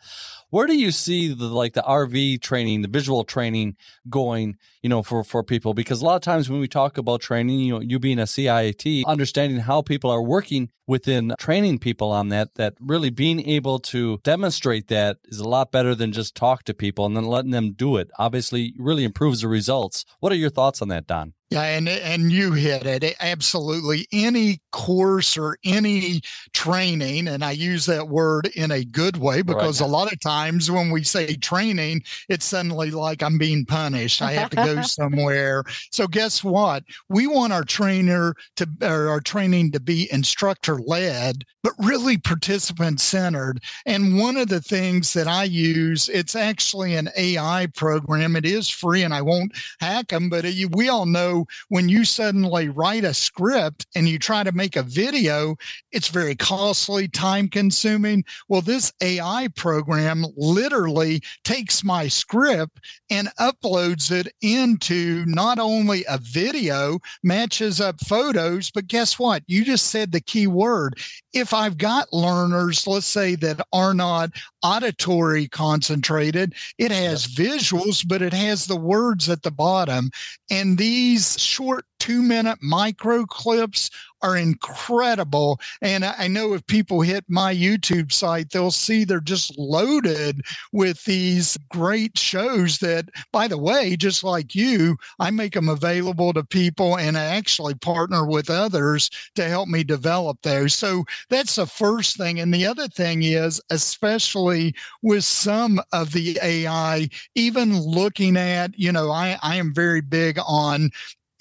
Where 0.51 0.67
do 0.67 0.77
you 0.77 0.93
see 0.93 1.35
the 1.35 1.47
like 1.47 1.73
the 1.73 1.83
RV 1.83 2.41
training, 2.41 2.83
the 2.83 2.89
visual 2.89 3.25
training 3.25 3.77
going, 4.09 4.57
you 4.81 4.89
know, 4.89 5.03
for 5.03 5.25
for 5.25 5.43
people? 5.43 5.75
Because 5.75 6.01
a 6.01 6.05
lot 6.05 6.17
of 6.17 6.23
times 6.23 6.49
when 6.49 6.61
we 6.61 6.69
talk 6.69 6.99
about 6.99 7.21
training, 7.21 7.59
you 7.61 7.75
know, 7.75 7.81
you 7.81 7.99
being 7.99 8.21
a 8.21 8.27
CIAT, 8.27 9.05
understanding 9.07 9.59
how 9.59 9.83
people 9.83 10.11
are 10.11 10.23
working 10.23 10.71
within 10.87 11.35
training 11.39 11.79
people 11.81 12.13
on 12.13 12.29
that, 12.29 12.55
that 12.55 12.75
really 12.81 13.11
being 13.11 13.47
able 13.49 13.81
to 13.81 14.21
demonstrate 14.23 14.87
that 14.87 15.17
is 15.25 15.41
a 15.41 15.49
lot 15.49 15.73
better 15.73 15.97
than 15.97 16.13
just 16.13 16.37
talk 16.37 16.63
to 16.63 16.73
people 16.73 17.05
and 17.07 17.17
then 17.17 17.27
letting 17.27 17.51
them 17.51 17.73
do 17.73 17.97
it. 17.97 18.09
Obviously, 18.17 18.46
really 18.53 19.05
improves 19.05 19.41
the 19.41 19.49
results. 19.49 20.05
What 20.21 20.33
are 20.33 20.37
your 20.37 20.51
thoughts 20.51 20.83
on 20.83 20.89
that, 20.89 21.07
Don? 21.07 21.35
Yeah, 21.49 21.63
and 21.63 21.89
and 21.89 22.33
you 22.33 22.55
hit 22.55 22.87
it 22.87 23.15
absolutely. 23.21 24.09
Any 24.11 24.61
course 24.73 25.39
or 25.39 25.57
any 25.65 26.21
training, 26.53 27.29
and 27.29 27.45
I 27.45 27.53
use 27.53 27.87
that 27.87 28.09
word 28.09 28.49
in 28.57 28.73
a 28.73 28.85
good 28.85 29.19
way 29.19 29.43
because 29.43 29.81
right. 29.81 29.87
a 29.87 29.91
lot 29.91 30.13
of 30.13 30.19
times 30.19 30.73
when 30.73 30.91
we 30.91 31.05
say 31.05 31.37
training, 31.37 32.03
it's 32.29 32.45
suddenly 32.45 32.91
like 32.91 33.23
I'm 33.23 33.39
being 33.39 33.65
punished. 33.65 34.23
I 34.23 34.33
have 34.33 34.51
to 34.51 34.57
go 34.57 34.83
somewhere. 34.83 35.63
So 35.93 36.09
guess 36.09 36.43
what? 36.43 36.83
We 37.09 37.29
want 37.29 37.53
our 37.53 37.65
trainer 37.65 38.35
to 38.57 38.69
or 38.83 39.09
our 39.09 39.21
training 39.21 39.71
to 39.73 39.81
be 39.81 40.13
instructor 40.13 40.81
led, 40.81 41.45
but 41.63 41.75
really 41.79 42.19
participant 42.19 43.01
centered. 43.01 43.63
And 43.87 44.19
one 44.19 44.37
of 44.37 44.49
the 44.49 44.61
things 44.61 45.13
that 45.13 45.29
I 45.29 45.45
use, 45.45 46.09
it's 46.09 46.35
actually 46.35 46.97
an 46.97 47.09
AI 47.17 47.69
program. 47.77 48.35
It 48.35 48.45
is 48.45 48.69
free, 48.69 49.05
and 49.05 49.15
I 49.15 49.23
won't 49.23 49.53
hack 49.79 50.09
them, 50.09 50.29
but 50.29 50.45
uh, 50.45 50.49
it, 50.49 50.75
we 50.75 50.89
all 50.89 51.07
know 51.07 51.36
when 51.69 51.89
you 51.89 52.05
suddenly 52.05 52.69
write 52.69 53.05
a 53.05 53.13
script 53.13 53.87
and 53.95 54.09
you 54.09 54.19
try 54.19 54.43
to 54.43 54.53
make 54.53 54.77
a 54.77 54.83
video, 54.83 55.57
it's 55.93 56.09
very 56.09 56.35
costly, 56.35 57.09
time 57.09 57.49
consuming. 57.49 58.25
Well, 58.49 58.63
this 58.63 58.93
AI 59.03 59.49
program 59.57 60.25
literally 60.37 61.23
takes 61.45 61.83
my 61.85 62.09
script 62.09 62.81
and 63.11 63.29
uploads 63.39 64.11
it 64.11 64.33
into 64.41 65.25
not 65.27 65.59
only 65.59 66.05
a 66.09 66.19
video, 66.19 66.99
matches 67.23 67.81
up 67.81 68.01
photos, 68.01 68.71
but 68.71 68.87
guess 68.87 69.19
what? 69.19 69.43
You 69.47 69.65
just 69.65 69.89
said 69.89 70.13
the 70.13 70.21
key 70.21 70.47
word. 70.47 70.99
If 71.33 71.53
I've 71.53 71.79
got 71.79 72.13
learners, 72.13 72.87
let's 72.87 73.07
say 73.07 73.35
that 73.37 73.67
are 73.73 73.95
not 73.95 74.31
auditory 74.63 75.49
concentrated, 75.49 76.55
it 76.79 76.91
has 76.91 77.27
visuals, 77.27 78.07
but 78.07 78.23
it 78.23 78.33
has 78.33 78.67
the 78.67 78.77
words 78.77 79.29
at 79.29 79.43
the 79.43 79.51
bottom. 79.51 80.11
And 80.51 80.79
these 80.79 81.26
short 81.35 81.87
two 81.99 82.23
minute 82.23 82.59
micro 82.63 83.25
clips 83.27 83.91
are 84.23 84.37
incredible. 84.37 85.61
And 85.83 86.05
I 86.05 86.27
know 86.27 86.55
if 86.55 86.67
people 86.67 87.01
hit 87.03 87.25
my 87.29 87.55
YouTube 87.55 88.13
site, 88.13 88.51
they'll 88.51 88.71
see 88.71 89.05
they're 89.05 89.21
just 89.21 89.57
loaded 89.59 90.41
with 90.73 91.05
these 91.05 91.57
great 91.71 92.19
shows 92.19 92.79
that, 92.79 93.09
by 93.33 93.47
the 93.47 93.59
way, 93.59 93.97
just 93.97 94.25
like 94.25 94.55
you, 94.55 94.97
I 95.19 95.31
make 95.31 95.53
them 95.53 95.69
available 95.69 96.33
to 96.33 96.43
people 96.45 96.99
and 96.99 97.17
I 97.17 97.25
actually 97.25 97.75
partner 97.75 98.27
with 98.27 98.51
others 98.51 99.11
to 99.35 99.49
help 99.49 99.69
me 99.69 99.85
develop 99.85 100.39
those. 100.43 100.75
So 100.75 101.05
that's 101.29 101.57
the 101.57 101.67
first 101.67 102.17
thing. 102.17 102.41
And 102.41 102.53
the 102.53 102.67
other 102.67 102.89
thing 102.89 103.23
is, 103.23 103.61
especially 103.71 104.75
with 105.03 105.25
some 105.25 105.81
of 105.93 106.13
the 106.13 106.39
AI, 106.43 107.09
even 107.35 107.79
looking 107.79 108.37
at, 108.37 108.77
you 108.79 108.93
know, 108.93 109.11
I, 109.11 109.39
I 109.43 109.57
am 109.57 109.75
very 109.75 110.01
big 110.01 110.39
on 110.47 110.91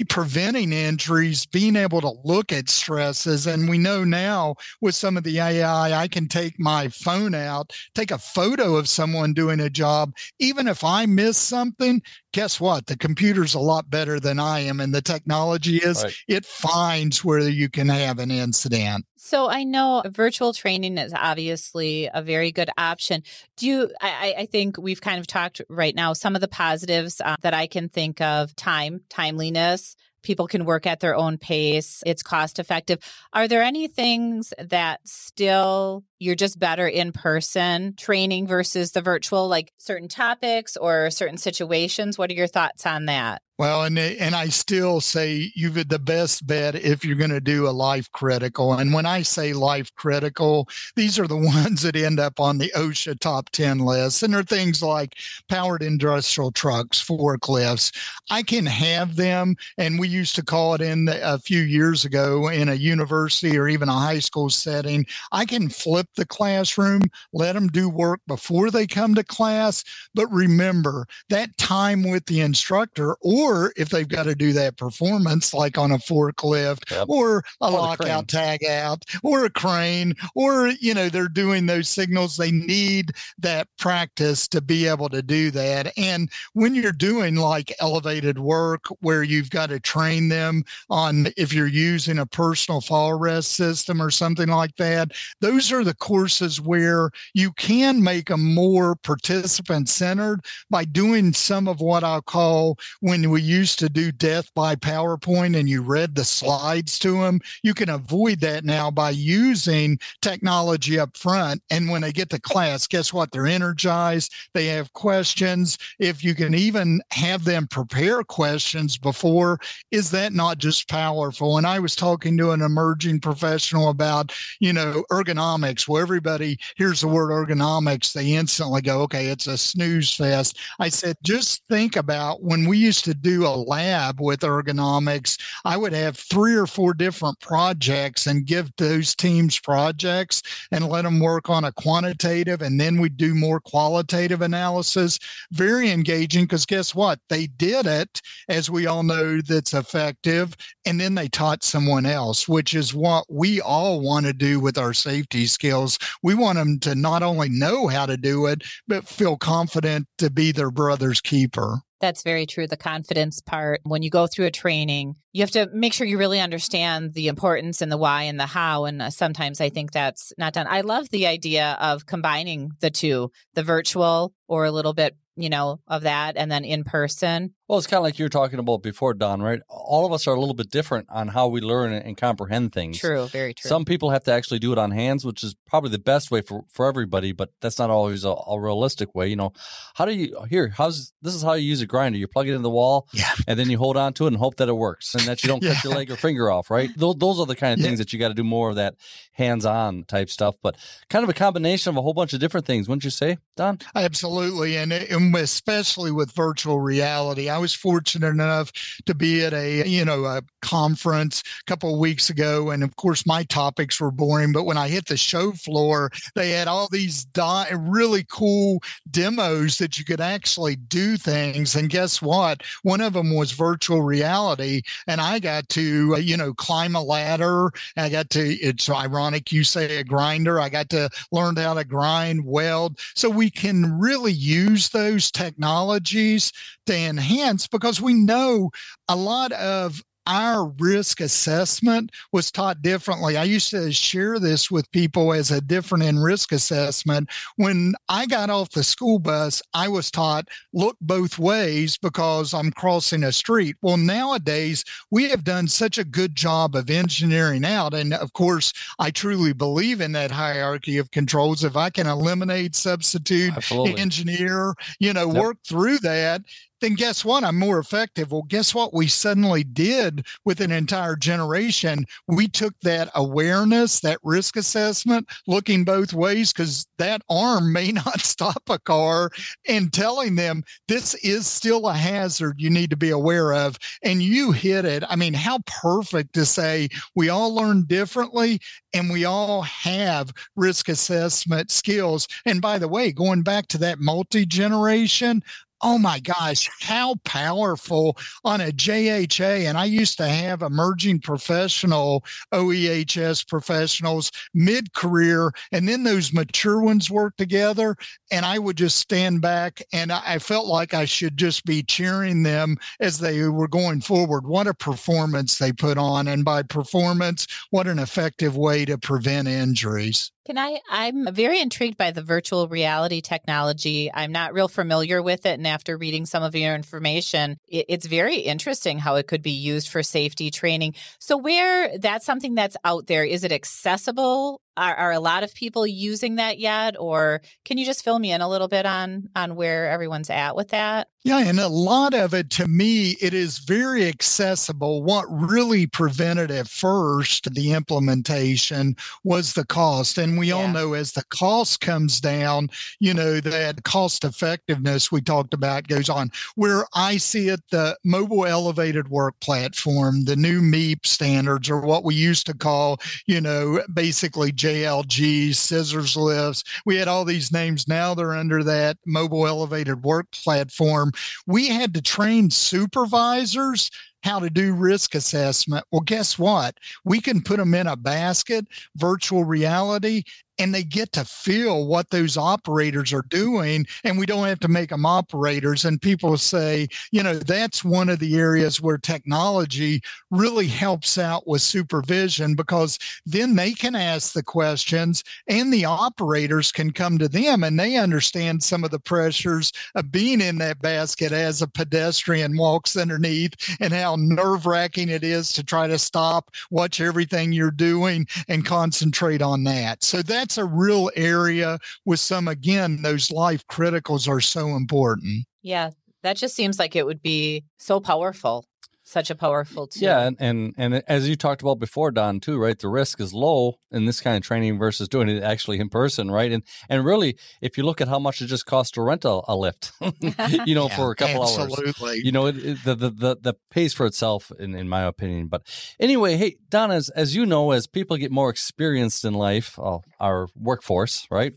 preventing 0.04 0.74
injuries, 0.74 1.46
being 1.46 1.76
able 1.76 2.02
to 2.02 2.14
look 2.24 2.52
at 2.52 2.70
stresses. 2.70 3.48
And 3.48 3.70
we 3.70 3.78
know 3.78 4.04
now 4.04 4.56
with 4.82 4.96
some 4.96 5.16
of 5.16 5.24
the 5.24 5.40
AI, 5.40 5.94
I 5.94 6.08
can 6.08 6.28
take 6.28 6.60
my 6.60 6.90
phone 6.90 7.34
out, 7.34 7.72
take 7.94 8.12
a 8.12 8.18
photo 8.18 8.76
of 8.76 8.90
someone 8.90 9.34
doing 9.34 9.60
a 9.60 9.70
job. 9.70 10.14
Even 10.40 10.68
if 10.68 10.84
I 10.84 11.06
miss 11.06 11.38
something, 11.38 12.02
guess 12.34 12.60
what? 12.60 12.88
The 12.88 12.98
computer's 12.98 13.54
a 13.54 13.60
lot 13.60 13.90
better 13.90 14.20
than 14.20 14.40
I 14.40 14.60
am. 14.60 14.80
And 14.80 14.94
the 14.94 15.02
technology 15.02 15.78
is 15.78 16.04
right. 16.04 16.14
it 16.28 16.46
finds 16.46 17.24
where 17.24 17.40
you 17.40 17.70
can 17.70 17.88
have 17.88 18.20
an 18.20 18.32
incident. 18.32 19.06
So 19.26 19.50
I 19.50 19.64
know 19.64 20.04
virtual 20.06 20.54
training 20.54 21.00
is 21.00 21.12
obviously 21.12 22.08
a 22.14 22.22
very 22.22 22.52
good 22.52 22.70
option. 22.78 23.24
Do 23.58 23.66
you, 23.66 23.92
I, 24.00 24.36
I 24.38 24.46
think 24.46 24.78
we've 24.78 25.02
kind 25.02 25.20
of 25.20 25.26
talked 25.26 25.64
right 25.68 25.96
now, 25.96 26.14
some 26.14 26.36
of 26.36 26.42
the 26.42 26.48
positives 26.48 27.20
uh, 27.22 27.36
that 27.42 27.56
I 27.56 27.66
can 27.66 27.90
think 27.90 28.22
of 28.22 28.56
time, 28.56 29.02
timeliness, 29.10 29.96
people 30.22 30.46
can 30.46 30.64
work 30.64 30.86
at 30.86 31.00
their 31.00 31.16
own 31.16 31.40
pace. 31.40 32.04
It's 32.06 32.22
cost 32.22 32.60
effective. 32.60 33.00
Are 33.34 33.48
there 33.48 33.64
any 33.64 33.88
things 33.88 34.54
that 34.60 35.00
still 35.08 36.04
you're 36.20 36.36
just 36.36 36.60
better 36.60 36.88
in 36.88 37.12
person 37.12 37.96
training 37.96 38.48
versus 38.48 38.92
the 38.92 39.02
virtual, 39.02 39.48
like 39.48 39.72
certain 39.78 40.08
topics 40.08 40.78
or 40.78 41.10
certain 41.12 41.38
situations? 41.38 42.18
What 42.18 42.30
are 42.32 42.36
your 42.36 42.48
thoughts 42.48 42.86
on 42.86 43.06
that? 43.06 43.42
Well, 43.58 43.86
and 43.86 43.98
and 43.98 44.36
I 44.36 44.50
still 44.50 45.00
say 45.00 45.50
you've 45.56 45.88
the 45.88 45.98
best 45.98 46.46
bet 46.46 46.76
if 46.76 47.06
you're 47.06 47.16
going 47.16 47.30
to 47.30 47.40
do 47.40 47.70
a 47.70 47.72
life 47.72 48.12
critical. 48.12 48.74
And 48.74 48.94
when 48.94 49.06
I 49.06 49.22
say 49.22 49.54
life 49.54 49.96
critical, 49.96 50.68
these 50.98 51.18
are 51.18 51.28
the 51.28 51.38
ones 51.64 51.84
that 51.84 51.96
end 51.96 52.20
up 52.20 52.42
on 52.42 52.58
the 52.58 52.70
OSHA 52.76 53.20
top 53.22 53.50
10 53.52 53.80
list. 53.80 54.24
And 54.24 54.34
they're 54.34 54.44
things 54.44 54.84
like 54.84 55.16
powered 55.48 55.84
industrial 55.84 56.52
trucks, 56.52 57.02
forklifts. 57.02 57.96
I 58.30 58.44
can 58.44 58.66
have 58.66 59.16
them, 59.16 59.56
and 59.78 60.00
we 60.00 60.10
used 60.10 60.36
to 60.36 60.44
call 60.44 60.74
it 60.74 60.82
in 60.82 61.08
a 61.10 61.40
few 61.40 61.62
years 61.62 62.04
ago 62.04 62.50
in 62.50 62.68
a 62.68 62.74
university 62.74 63.58
or 63.58 63.70
even 63.70 63.88
a 63.88 63.94
high 63.94 64.20
school 64.20 64.50
setting. 64.50 65.06
I 65.32 65.46
can 65.46 65.70
flip 65.70 66.05
the 66.16 66.26
classroom, 66.26 67.02
let 67.34 67.54
them 67.54 67.68
do 67.68 67.90
work 67.90 68.22
before 68.28 68.72
they 68.72 68.88
come 68.88 69.16
to 69.16 69.24
class. 69.24 69.84
But 70.14 70.32
remember 70.32 71.06
that 71.30 71.56
time 71.58 72.04
with 72.04 72.26
the 72.26 72.42
instructor 72.42 73.16
or 73.22 73.56
or 73.56 73.74
if 73.76 73.90
they've 73.90 74.08
got 74.08 74.24
to 74.24 74.36
do 74.36 74.54
that 74.54 74.78
performance 74.78 75.54
like 75.54 75.78
on 75.78 75.92
a 75.92 75.98
forklift 75.98 76.90
yep. 76.92 77.06
or 77.08 77.44
a 77.62 77.66
or 77.66 77.72
lockout 77.72 78.28
tag 78.28 78.64
out 78.66 79.04
or 79.24 79.46
a 79.46 79.50
crane 79.50 80.14
or 80.36 80.68
you 80.80 80.94
know 80.94 81.10
they're 81.10 81.28
doing 81.28 81.66
those 81.66 81.90
signals 81.90 82.38
they 82.38 82.52
need 82.52 83.12
that 83.38 83.68
practice 83.78 84.48
to 84.48 84.62
be 84.62 84.88
able 84.88 85.10
to 85.10 85.22
do 85.22 85.52
that 85.52 85.92
and 85.98 86.30
when 86.54 86.76
you're 86.76 86.92
doing 86.92 87.36
like 87.36 87.74
elevated 87.80 88.40
work 88.40 88.86
where 89.02 89.24
you've 89.24 89.50
got 89.50 89.70
to 89.70 89.80
train 89.80 90.30
them 90.30 90.64
on 90.90 91.28
if 91.38 91.54
you're 91.54 91.68
using 91.68 92.20
a 92.20 92.26
personal 92.26 92.82
fall 92.82 93.10
arrest 93.10 93.52
system 93.54 94.02
or 94.02 94.10
something 94.12 94.50
like 94.50 94.76
that 94.78 95.12
those 95.42 95.72
are 95.72 95.84
the 95.84 95.95
courses 95.96 96.62
where 96.62 97.12
you 97.34 97.52
can 97.54 98.04
make 98.04 98.30
them 98.30 98.54
more 98.54 98.96
participant 98.96 99.90
centered 99.90 100.42
by 100.70 100.86
doing 100.86 101.34
some 101.34 101.68
of 101.68 101.82
what 101.82 102.04
I'll 102.04 102.22
call 102.22 102.78
when 103.02 103.30
we 103.30 103.42
used 103.42 103.80
to 103.80 103.90
do 103.90 104.12
death 104.12 104.54
by 104.54 104.76
PowerPoint 104.76 105.58
and 105.58 105.70
you 105.70 105.82
read 105.82 106.16
the 106.16 106.24
slides 106.24 107.00
to 107.00 107.22
them, 107.22 107.40
you 107.64 107.74
can 107.74 107.90
avoid 107.90 108.40
that 108.42 108.66
now 108.66 108.92
by 108.92 109.10
using 109.12 110.00
technology 110.22 111.00
up 111.00 111.18
front. 111.18 111.62
And 111.70 111.90
when 111.90 112.02
they 112.02 112.12
get 112.12 112.30
to 112.32 112.40
class, 112.40 112.88
guess 112.88 113.14
what? 113.14 113.32
They're 113.32 113.48
energized, 113.48 114.34
they 114.54 114.68
have 114.68 114.94
questions. 114.94 115.78
If 116.00 116.24
you 116.24 116.36
can 116.36 116.54
even 116.54 117.02
have 117.12 117.44
them 117.44 117.68
prepare 117.68 118.24
questions 118.24 118.98
before, 118.98 119.60
is 119.92 120.12
that 120.12 120.34
not 120.34 120.58
just 120.58 120.90
powerful? 120.90 121.58
And 121.58 121.68
I 121.68 121.80
was 121.80 121.96
talking 121.96 122.38
to 122.38 122.52
an 122.52 122.62
emerging 122.62 123.20
professional 123.22 123.90
about, 123.90 124.34
you 124.60 124.74
know, 124.74 125.04
ergonomics, 125.12 125.85
where 125.88 126.02
everybody 126.02 126.58
hears 126.76 127.02
the 127.02 127.08
word 127.08 127.30
ergonomics, 127.30 128.14
they 128.14 128.34
instantly 128.34 128.82
go, 128.82 129.02
okay, 129.02 129.28
it's 129.28 129.48
a 129.48 129.58
snooze 129.58 130.14
fest. 130.14 130.58
I 130.80 130.90
said, 130.90 131.16
just 131.24 131.64
think 131.68 131.96
about 131.96 132.44
when 132.44 132.68
we 132.68 132.78
used 132.78 133.06
to 133.06 133.14
do 133.14 133.46
a 133.46 133.56
lab 133.56 134.20
with 134.20 134.42
ergonomics, 134.42 135.40
I 135.64 135.78
would 135.78 135.94
have 135.94 136.18
three 136.18 136.56
or 136.56 136.68
four 136.68 136.94
different 136.94 137.40
projects 137.40 138.28
and 138.28 138.46
give 138.46 138.72
those 138.78 139.16
teams 139.16 139.60
projects 139.60 140.42
and 140.72 140.88
let 140.88 141.04
them 141.04 141.20
work 141.20 141.50
on 141.50 141.66
a 141.66 141.72
quantitative 141.72 142.62
and 142.62 142.80
then 142.80 143.00
we'd 143.00 143.18
do 143.18 143.36
more 143.36 143.60
qualitative 143.60 144.42
analysis. 144.42 145.20
Very 145.52 145.92
engaging 145.92 146.46
because 146.46 146.66
guess 146.66 146.96
what? 146.96 147.20
They 147.30 147.48
did 147.48 147.86
it, 147.86 148.22
as 148.50 148.70
we 148.70 148.88
all 148.88 149.04
know, 149.04 149.42
that's 149.42 149.74
effective. 149.74 150.56
And 150.86 151.00
then 151.00 151.16
they 151.16 151.28
taught 151.28 151.64
someone 151.64 152.06
else, 152.06 152.48
which 152.48 152.74
is 152.74 152.94
what 152.94 153.26
we 153.30 153.62
all 153.62 154.02
want 154.02 154.26
to 154.26 154.34
do 154.34 154.60
with 154.60 154.78
our 154.78 154.94
safety 154.94 155.46
skills. 155.46 155.75
We 156.24 156.36
want 156.36 156.58
them 156.58 156.80
to 156.82 156.96
not 156.96 157.24
only 157.24 157.50
know 157.50 157.88
how 157.88 158.06
to 158.06 158.18
do 158.18 158.46
it, 158.48 158.64
but 158.88 159.08
feel 159.08 159.38
confident 159.38 160.08
to 160.18 160.30
be 160.30 160.52
their 160.52 160.72
brother's 160.72 161.22
keeper. 161.22 161.82
That's 162.02 162.24
very 162.24 162.46
true. 162.46 162.68
The 162.68 162.78
confidence 162.78 163.42
part, 163.42 163.82
when 163.84 164.04
you 164.04 164.10
go 164.10 164.28
through 164.28 164.46
a 164.46 164.52
training, 164.52 165.16
you 165.32 165.42
have 165.42 165.52
to 165.52 165.70
make 165.74 165.94
sure 165.94 166.06
you 166.06 166.18
really 166.18 166.42
understand 166.42 167.14
the 167.14 167.30
importance 167.30 167.82
and 167.82 167.92
the 167.92 167.98
why 167.98 168.24
and 168.24 168.40
the 168.40 168.46
how. 168.46 168.86
And 168.86 169.02
uh, 169.02 169.10
sometimes 169.10 169.62
I 169.62 169.70
think 169.70 169.92
that's 169.92 170.34
not 170.38 170.54
done. 170.54 170.68
I 170.70 170.82
love 170.82 171.10
the 171.10 171.26
idea 171.26 171.78
of 171.80 172.06
combining 172.06 172.72
the 172.82 172.92
two, 172.92 173.32
the 173.54 173.64
virtual 173.64 174.34
or 174.48 174.66
a 174.66 174.72
little 174.72 174.94
bit 174.94 175.16
you 175.36 175.50
know, 175.50 175.82
of 175.88 176.04
that 176.04 176.38
and 176.38 176.52
then 176.52 176.64
in 176.64 176.84
person. 176.84 177.54
Well, 177.68 177.80
it's 177.80 177.88
kind 177.88 177.98
of 177.98 178.04
like 178.04 178.20
you 178.20 178.26
were 178.26 178.30
talking 178.30 178.60
about 178.60 178.84
before, 178.84 179.16
Don, 179.16 179.42
right? 179.42 179.60
All 179.70 180.06
of 180.06 180.14
us 180.14 180.28
are 180.28 180.36
a 180.36 180.40
little 180.40 180.54
bit 180.54 180.70
different 180.70 181.08
on 181.10 181.30
how 181.30 181.48
we 181.48 181.62
learn 181.62 181.94
and 181.94 182.16
comprehend 182.16 182.74
things. 182.74 183.00
True, 183.00 183.26
very 183.28 183.56
true. 183.56 183.68
Some 183.68 183.86
people 183.86 184.12
have 184.12 184.24
to 184.26 184.32
actually 184.32 184.60
do 184.60 184.72
it 184.72 184.78
on 184.78 184.92
hands, 184.92 185.26
which 185.26 185.44
is 185.44 185.56
probably 185.68 185.90
the 185.90 185.98
best 185.98 186.30
way 186.30 186.42
for, 186.42 186.62
for 186.70 186.86
everybody, 186.86 187.32
but 187.32 187.50
that's 187.62 187.80
not 187.80 187.90
always 187.90 188.24
a, 188.24 188.30
a 188.48 188.60
realistic 188.60 189.16
way. 189.16 189.28
You 189.30 189.36
know, 189.36 189.52
how 189.96 190.06
do 190.06 190.14
you, 190.14 190.38
here, 190.48 190.74
how's, 190.78 191.12
this 191.24 191.34
is 191.34 191.42
how 191.42 191.54
you 191.54 191.68
use 191.68 191.82
a 191.82 191.88
grinder. 191.88 192.20
You 192.20 192.28
plug 192.28 192.48
it 192.48 192.54
in 192.54 192.62
the 192.62 192.70
wall 192.70 193.08
Yeah. 193.14 193.32
and 193.48 193.58
then 193.58 193.68
you 193.72 193.80
hold 193.80 193.98
on 193.98 194.14
to 194.14 194.26
it 194.26 194.28
and 194.28 194.38
hope 194.38 194.58
that 194.58 194.70
it 194.70 194.74
works 194.78 195.16
and 195.16 195.24
that 195.24 195.42
you 195.44 195.48
don't 195.48 195.64
cut 195.64 195.84
your 195.84 195.94
leg 195.94 196.12
or 196.12 196.18
finger 196.18 196.52
off, 196.52 196.70
right? 196.70 196.92
Those, 196.96 197.16
those 197.16 197.40
are 197.40 197.48
the 197.48 197.56
kind 197.56 197.74
of 197.74 197.80
Yeah. 197.80 197.88
things 197.88 197.98
that 197.98 198.14
you 198.14 198.20
got 198.20 198.28
to 198.28 198.36
do 198.36 198.44
more 198.44 198.70
of 198.70 198.76
that 198.76 198.94
hands 199.32 199.66
on 199.66 200.04
type 200.04 200.30
stuff, 200.30 200.56
but 200.62 200.76
kind 201.10 201.24
of 201.24 201.30
a 201.30 201.34
combination 201.34 201.90
of 201.90 201.98
a 201.98 202.02
whole 202.04 202.14
bunch 202.14 202.34
of 202.34 202.40
different 202.40 202.68
things, 202.68 202.88
wouldn't 202.88 203.04
you 203.06 203.10
say, 203.10 203.38
Don? 203.56 203.80
Absolutely. 203.96 204.78
And, 204.78 204.94
and 204.94 205.36
especially 205.36 206.12
with 206.12 206.32
virtual 206.32 206.80
reality, 206.80 207.50
I 207.50 207.55
was 207.58 207.74
fortunate 207.74 208.28
enough 208.28 208.72
to 209.06 209.14
be 209.14 209.44
at 209.44 209.54
a, 209.54 209.88
you 209.88 210.06
know, 210.06 210.26
a 210.26 210.42
conference 210.62 211.44
a 211.62 211.64
couple 211.66 211.94
of 211.94 212.00
weeks 212.00 212.30
ago. 212.30 212.72
And 212.72 212.84
of 212.84 212.96
course, 212.96 213.26
my 213.26 213.44
topics 213.44 214.00
were 214.00 214.12
boring, 214.12 214.52
but 214.52 214.66
when 214.66 214.78
I 214.78 214.88
hit 214.88 215.08
the 215.08 215.18
show 215.18 215.52
floor, 215.52 216.12
they 216.34 216.52
had 216.52 216.68
all 216.68 216.88
these 216.90 217.26
di- 217.26 217.72
really 217.78 218.26
cool 218.30 218.82
demos 219.12 219.78
that 219.78 219.98
you 219.98 220.06
could 220.06 220.22
actually 220.22 220.76
do 220.76 221.18
things. 221.18 221.76
And 221.76 221.90
guess 221.90 222.22
what? 222.22 222.64
One 222.84 223.02
of 223.02 223.14
them 223.14 223.36
was 223.36 223.52
virtual 223.52 224.02
reality. 224.02 224.82
And 225.08 225.22
I 225.22 225.40
got 225.40 225.70
to, 225.70 226.14
uh, 226.16 226.20
you 226.20 226.38
know, 226.38 226.54
climb 226.54 226.96
a 226.96 227.04
ladder. 227.04 227.72
I 227.98 228.10
got 228.10 228.30
to, 228.32 228.42
it's 228.42 228.90
ironic 228.90 229.52
you 229.52 229.64
say 229.64 229.98
a 229.98 230.04
grinder. 230.04 230.60
I 230.60 230.70
got 230.70 230.90
to 230.90 231.10
learn 231.32 231.56
how 231.56 231.74
to 231.76 231.84
grind, 231.84 232.46
weld. 232.46 233.00
So 233.16 233.30
we 233.30 233.50
can 233.50 233.98
really 234.00 234.34
use 234.34 234.90
those 234.90 235.32
technologies 235.32 236.52
to 236.86 236.96
enhance 236.96 237.45
because 237.68 238.02
we 238.02 238.14
know 238.14 238.72
a 239.08 239.16
lot 239.16 239.52
of 239.52 240.02
our 240.28 240.68
risk 240.80 241.20
assessment 241.22 242.12
was 242.32 242.52
taught 242.52 242.82
differently. 242.82 243.38
I 243.38 243.44
used 243.44 243.70
to 243.72 243.92
share 243.92 244.40
this 244.40 244.72
with 244.72 244.90
people 244.92 245.34
as 245.34 245.52
a 245.52 245.62
different 245.62 246.04
in 246.04 246.18
risk 246.20 246.52
assessment. 246.52 247.30
When 247.58 247.94
I 248.10 248.26
got 248.26 248.50
off 248.50 248.72
the 248.72 248.84
school 248.84 249.20
bus, 249.20 249.62
I 249.74 249.88
was 249.88 250.10
taught 250.10 250.48
look 250.74 250.98
both 251.02 251.38
ways 251.38 251.98
because 251.98 252.54
I'm 252.54 252.72
crossing 252.72 253.24
a 253.24 253.32
street. 253.32 253.76
Well, 253.82 253.98
nowadays 253.98 254.84
we 255.12 255.30
have 255.30 255.44
done 255.44 255.68
such 255.68 255.98
a 255.98 256.04
good 256.06 256.36
job 256.36 256.76
of 256.76 256.90
engineering 256.90 257.66
out. 257.66 257.94
And 257.94 258.14
of 258.14 258.34
course, 258.34 258.72
I 259.00 259.12
truly 259.12 259.54
believe 259.54 260.02
in 260.02 260.12
that 260.14 260.32
hierarchy 260.32 260.98
of 260.98 261.12
controls. 261.12 261.64
If 261.64 261.76
I 261.76 261.90
can 261.90 262.08
eliminate, 262.08 262.76
substitute, 262.76 263.54
Absolutely. 263.58 264.02
engineer, 264.02 264.74
you 265.00 265.12
know, 265.14 265.26
Yep. 265.26 265.44
work 265.44 265.58
through 265.68 265.98
that, 266.00 266.42
then 266.82 266.94
guess 266.94 267.26
what? 267.26 267.44
I'm 267.44 267.58
more 267.58 267.80
effective. 267.80 268.32
Well, 268.32 268.44
guess 268.44 268.76
what? 268.76 268.94
We 268.94 269.08
suddenly 269.08 269.64
did 269.64 270.15
with 270.46 270.62
an 270.62 270.72
entire 270.72 271.16
generation. 271.16 272.06
We 272.28 272.48
took 272.48 272.74
that 272.82 273.10
awareness, 273.16 274.00
that 274.02 274.20
risk 274.24 274.56
assessment, 274.56 275.28
looking 275.48 275.84
both 275.84 276.14
ways, 276.14 276.52
because 276.52 276.88
that 276.98 277.22
arm 277.30 277.74
may 277.74 277.92
not 278.06 278.22
stop 278.22 278.64
a 278.70 278.80
car 278.80 279.30
and 279.68 279.92
telling 279.92 280.36
them 280.36 280.64
this 280.88 281.14
is 281.16 281.48
still 281.48 281.88
a 281.88 281.94
hazard 281.94 282.56
you 282.60 282.70
need 282.70 282.90
to 282.90 282.98
be 282.98 283.10
aware 283.10 283.54
of. 283.54 283.78
And 284.04 284.22
you 284.22 284.52
hit 284.52 284.86
it. 284.86 285.04
I 285.10 285.16
mean, 285.16 285.34
how 285.34 285.60
perfect 285.66 286.34
to 286.34 286.46
say 286.46 286.90
we 287.16 287.30
all 287.30 287.54
learn 287.54 287.84
differently 287.86 288.60
and 288.94 289.10
we 289.10 289.26
all 289.26 289.62
have 289.64 290.32
risk 290.56 290.90
assessment 290.90 291.70
skills. 291.70 292.28
And 292.46 292.62
by 292.62 292.78
the 292.78 292.88
way, 292.88 293.12
going 293.12 293.44
back 293.44 293.68
to 293.68 293.78
that 293.80 294.00
multi 294.00 294.46
generation, 294.46 295.44
oh 295.86 296.00
my 296.00 296.20
gosh, 296.20 296.70
how 296.82 297.16
powerful 297.24 298.18
on 298.44 298.60
a 298.60 298.72
JHA. 298.72 299.66
And 299.68 299.78
I 299.78 299.86
used 299.86 300.18
to 300.18 300.28
have 300.28 300.64
emerging 300.64 301.20
professional 301.20 302.26
OEHS 302.52 303.48
professionals 303.48 304.32
mid 304.56 304.94
career, 304.94 305.52
and 305.72 305.88
then 305.88 306.04
those 306.04 306.34
mature 306.34 306.82
ones 306.82 307.12
work 307.12 307.38
together. 307.38 307.96
And 308.32 308.46
I 308.46 308.58
would 308.58 308.78
just 308.78 308.98
stand 308.98 309.42
back 309.42 309.82
and 309.94 310.12
I 310.12 310.24
I 310.26 310.40
felt 310.40 310.66
like 310.66 310.94
I 310.94 311.06
should 311.06 311.38
just 311.38 311.66
be 311.66 311.84
cheering 311.84 312.44
them 312.44 312.78
as 313.00 313.20
they 313.20 313.48
were 313.48 313.68
going 313.68 314.02
forward. 314.02 314.48
What 314.48 314.68
a 314.68 314.74
performance 314.74 315.58
they 315.60 315.72
put 315.72 316.00
on. 316.00 316.28
And 316.28 316.44
by 316.44 316.64
performance, 316.64 317.46
what 317.70 317.88
an 317.88 318.00
effective 318.00 318.58
way 318.58 318.86
to 318.86 318.98
prevent 318.98 319.48
injuries. 319.48 320.32
Can 320.46 320.60
I? 320.60 320.80
I'm 320.88 321.34
very 321.34 321.60
intrigued 321.60 321.98
by 321.98 322.12
the 322.12 322.22
virtual 322.22 322.68
reality 322.68 323.20
technology. 323.20 324.12
I'm 324.14 324.32
not 324.32 324.54
real 324.54 324.68
familiar 324.68 325.24
with 325.24 325.48
it. 325.48 325.58
And 325.58 325.66
after 325.66 325.98
reading 325.98 326.28
some 326.28 326.44
of 326.44 326.54
your 326.54 326.76
information, 326.76 327.58
it, 327.68 327.88
it's 327.90 328.06
very 328.06 328.38
interesting 328.38 329.00
how 329.00 329.16
it 329.16 329.28
could 329.28 329.42
be 329.42 329.50
used 329.50 329.90
for 329.90 330.04
safety 330.04 330.52
training. 330.52 330.94
So, 331.18 331.36
where 331.36 331.98
that's 331.98 332.28
something 332.28 332.54
that's 332.54 332.78
out 332.86 333.08
there, 333.08 333.26
is 333.26 333.44
it 333.44 333.52
accessible? 333.52 334.62
Are, 334.78 334.96
are 334.96 335.12
a 335.12 335.20
lot 335.20 335.44
of 335.44 335.54
people 335.54 335.88
using 335.88 336.36
that 336.36 336.60
yet? 336.60 336.96
Or 337.00 337.42
can 337.64 337.78
you 337.78 337.86
just 337.86 338.04
fill 338.04 338.20
me 338.20 338.32
in 338.32 338.42
a 338.42 338.50
little 338.50 338.68
bit 338.68 338.86
on, 338.86 339.30
on 339.36 339.56
where 339.56 339.90
everyone's 339.90 340.30
at 340.30 340.56
with 340.56 340.70
that? 340.70 341.08
Yeah, 341.26 341.40
and 341.40 341.60
a 341.60 341.68
lot 341.68 342.14
of 342.14 342.36
it 342.36 342.52
to 342.52 342.68
me, 342.68 343.18
it 343.20 343.34
is 343.34 343.58
very 343.58 344.08
accessible. 344.08 345.02
What 345.02 345.26
really 345.28 345.88
prevented 345.88 346.52
at 346.52 346.68
first 346.68 347.52
the 347.52 347.74
implementation 347.74 348.96
was 349.24 349.54
the 349.54 349.66
cost. 349.66 350.20
And 350.20 350.38
we 350.38 350.52
all 350.52 350.68
know 350.68 350.94
as 350.94 351.14
the 351.14 351.24
cost 351.30 351.82
comes 351.82 352.22
down, 352.22 352.70
you 353.00 353.12
know, 353.12 353.40
that 353.40 353.84
cost 353.86 354.24
effectiveness 354.24 355.12
we 355.12 355.20
talked 355.20 355.56
about 355.56 355.88
goes 355.88 356.10
on. 356.10 356.30
Where 356.54 356.86
I 356.94 357.18
see 357.18 357.50
it, 357.50 357.62
the 357.72 357.98
mobile 358.04 358.46
elevated 358.46 359.08
work 359.10 359.40
platform, 359.40 360.26
the 360.26 360.36
new 360.36 360.62
MEWP 360.62 361.08
standards, 361.08 361.72
or 361.72 361.82
what 361.82 362.04
we 362.04 362.14
used 362.14 362.46
to 362.46 362.54
call, 362.54 363.00
you 363.26 363.42
know, 363.42 363.82
basically 363.92 364.52
JLG, 364.66 365.56
scissors 365.56 366.16
lifts. 366.16 366.64
We 366.86 366.96
had 366.96 367.08
all 367.08 367.26
these 367.26 367.52
names. 367.52 367.88
Now 367.88 368.14
they're 368.14 368.34
under 368.34 368.64
that 368.64 368.98
mobile 369.06 369.48
elevated 369.48 370.04
work 370.04 370.30
platform 370.32 371.12
we 371.48 371.68
had 371.68 371.94
to 371.94 372.02
train 372.02 372.50
supervisors 372.50 373.90
how 374.24 374.40
to 374.40 374.50
do 374.50 374.74
risk 374.74 375.14
assessment. 375.14 375.86
Well, 375.92 376.02
guess 376.02 376.40
what? 376.40 376.80
We 377.04 377.22
can 377.22 377.44
put 377.44 377.58
them 377.58 377.76
in 377.76 377.86
a 377.86 377.96
basket, 377.96 378.66
virtual 378.96 379.44
reality, 379.44 380.24
and 380.58 380.74
they 380.74 380.84
get 380.84 381.12
to 381.14 381.26
feel 381.26 381.88
what 381.88 382.10
those 382.10 382.38
operators 382.38 383.14
are 383.14 383.26
doing. 383.30 383.86
And 384.04 384.18
we 384.18 384.26
don't 384.26 384.48
have 384.48 384.60
to 384.62 384.68
make 384.68 384.90
them 384.90 385.06
operators. 385.06 385.86
And 385.86 386.02
people 386.02 386.38
say, 386.38 386.88
you 387.12 387.24
know, 387.24 387.36
that's 387.36 387.84
one 387.84 388.10
of 388.10 388.20
the 388.20 388.38
areas 388.38 388.82
where 388.82 388.98
technology 388.98 390.02
really 390.32 390.68
helps 390.68 391.18
out 391.18 391.48
with 391.48 391.62
supervision 391.62 392.56
because 392.56 393.00
then 393.26 393.56
they 393.56 393.74
can 393.74 393.96
ask 393.96 394.34
the 394.34 394.44
questions 394.44 395.24
and 395.48 395.72
the 395.72 395.86
operators 395.86 396.72
can 396.72 396.92
come 396.92 397.18
to 397.18 397.28
them 397.28 397.64
and 397.64 397.80
they 397.80 397.98
understand 397.98 398.64
some 398.64 398.84
of 398.84 398.92
the 398.92 399.00
pressures 399.00 399.72
of 399.96 400.12
being 400.12 400.42
in 400.42 400.58
that 400.58 400.82
basket 400.82 401.32
as 401.32 401.62
a 401.62 401.68
pedestrian 401.68 402.58
walks 402.58 402.98
underneath 402.98 403.54
and 403.80 403.94
how 403.94 404.16
nerve 404.18 404.66
wracking 404.66 405.10
it 405.10 405.24
is 405.24 405.52
to 405.54 405.64
try 405.64 405.88
to 405.88 405.98
stop, 405.98 406.52
watch 406.72 407.02
everything 407.02 407.52
you're 407.52 407.72
doing, 407.72 408.26
and 408.48 408.66
concentrate 408.66 409.42
on 409.42 409.64
that. 409.64 410.04
So 410.04 410.22
that's 410.46 410.60
a 410.60 410.66
real 410.66 411.10
area 411.16 411.80
with 412.06 412.20
some, 412.20 412.48
again, 412.48 413.02
those 413.02 413.32
life 413.32 413.66
criticals 413.68 414.30
are 414.30 414.40
so 414.40 414.76
important. 414.76 415.44
Yeah, 415.64 415.90
that 416.22 416.38
just 416.38 416.56
seems 416.56 416.78
like 416.78 416.96
it 416.96 417.04
would 417.04 417.24
be 417.24 417.64
so 417.80 418.00
powerful. 418.00 418.68
Such 419.08 419.30
a 419.30 419.36
powerful 419.36 419.86
tool. 419.86 420.02
Yeah, 420.02 420.22
and, 420.22 420.36
and 420.40 420.74
and 420.78 421.04
as 421.08 421.30
you 421.30 421.36
talked 421.36 421.62
about 421.62 421.78
before, 421.78 422.10
Don, 422.10 422.40
too, 422.40 422.58
right? 422.58 422.78
The 422.78 422.90
risk 422.90 423.22
is 423.22 423.36
low 423.36 423.76
in 423.92 424.06
this 424.06 424.20
kind 424.20 424.36
of 424.36 424.42
training 424.42 424.80
versus 424.80 425.08
doing 425.08 425.30
it 425.30 425.44
actually 425.44 425.80
in 425.80 425.90
person, 425.90 426.32
right? 426.32 426.52
And 426.52 426.64
and 426.90 427.06
really, 427.06 427.38
if 427.62 427.78
you 427.78 427.84
look 427.84 428.02
at 428.02 428.08
how 428.08 428.18
much 428.18 428.42
it 428.42 428.48
just 428.48 428.66
costs 428.66 428.92
to 428.94 429.04
rent 429.04 429.24
a, 429.24 429.42
a 429.48 429.56
lift, 429.56 429.92
you 430.66 430.74
know, 430.74 430.86
Yeah, 430.90 430.96
for 430.96 431.12
a 431.12 431.16
couple 431.16 431.44
hours, 431.44 431.96
you 432.16 432.32
know, 432.32 432.48
it, 432.48 432.58
it, 432.58 432.84
the, 432.84 432.96
the 432.96 433.10
the 433.12 433.38
the 433.40 433.54
pays 433.70 433.94
for 433.94 434.08
itself, 434.08 434.52
in 434.58 434.74
in 434.74 434.90
my 434.90 435.04
opinion. 435.04 435.50
But 435.50 435.62
anyway, 436.00 436.36
hey, 436.38 436.56
Don, 436.70 436.90
as 436.90 437.10
as 437.10 437.36
you 437.36 437.46
know, 437.46 437.72
as 437.72 437.86
people 437.86 438.18
get 438.18 438.32
more 438.32 438.50
experienced 438.50 439.24
in 439.24 439.36
life, 439.36 439.78
uh, 439.78 440.00
our 440.20 440.48
workforce, 440.56 441.28
right? 441.30 441.54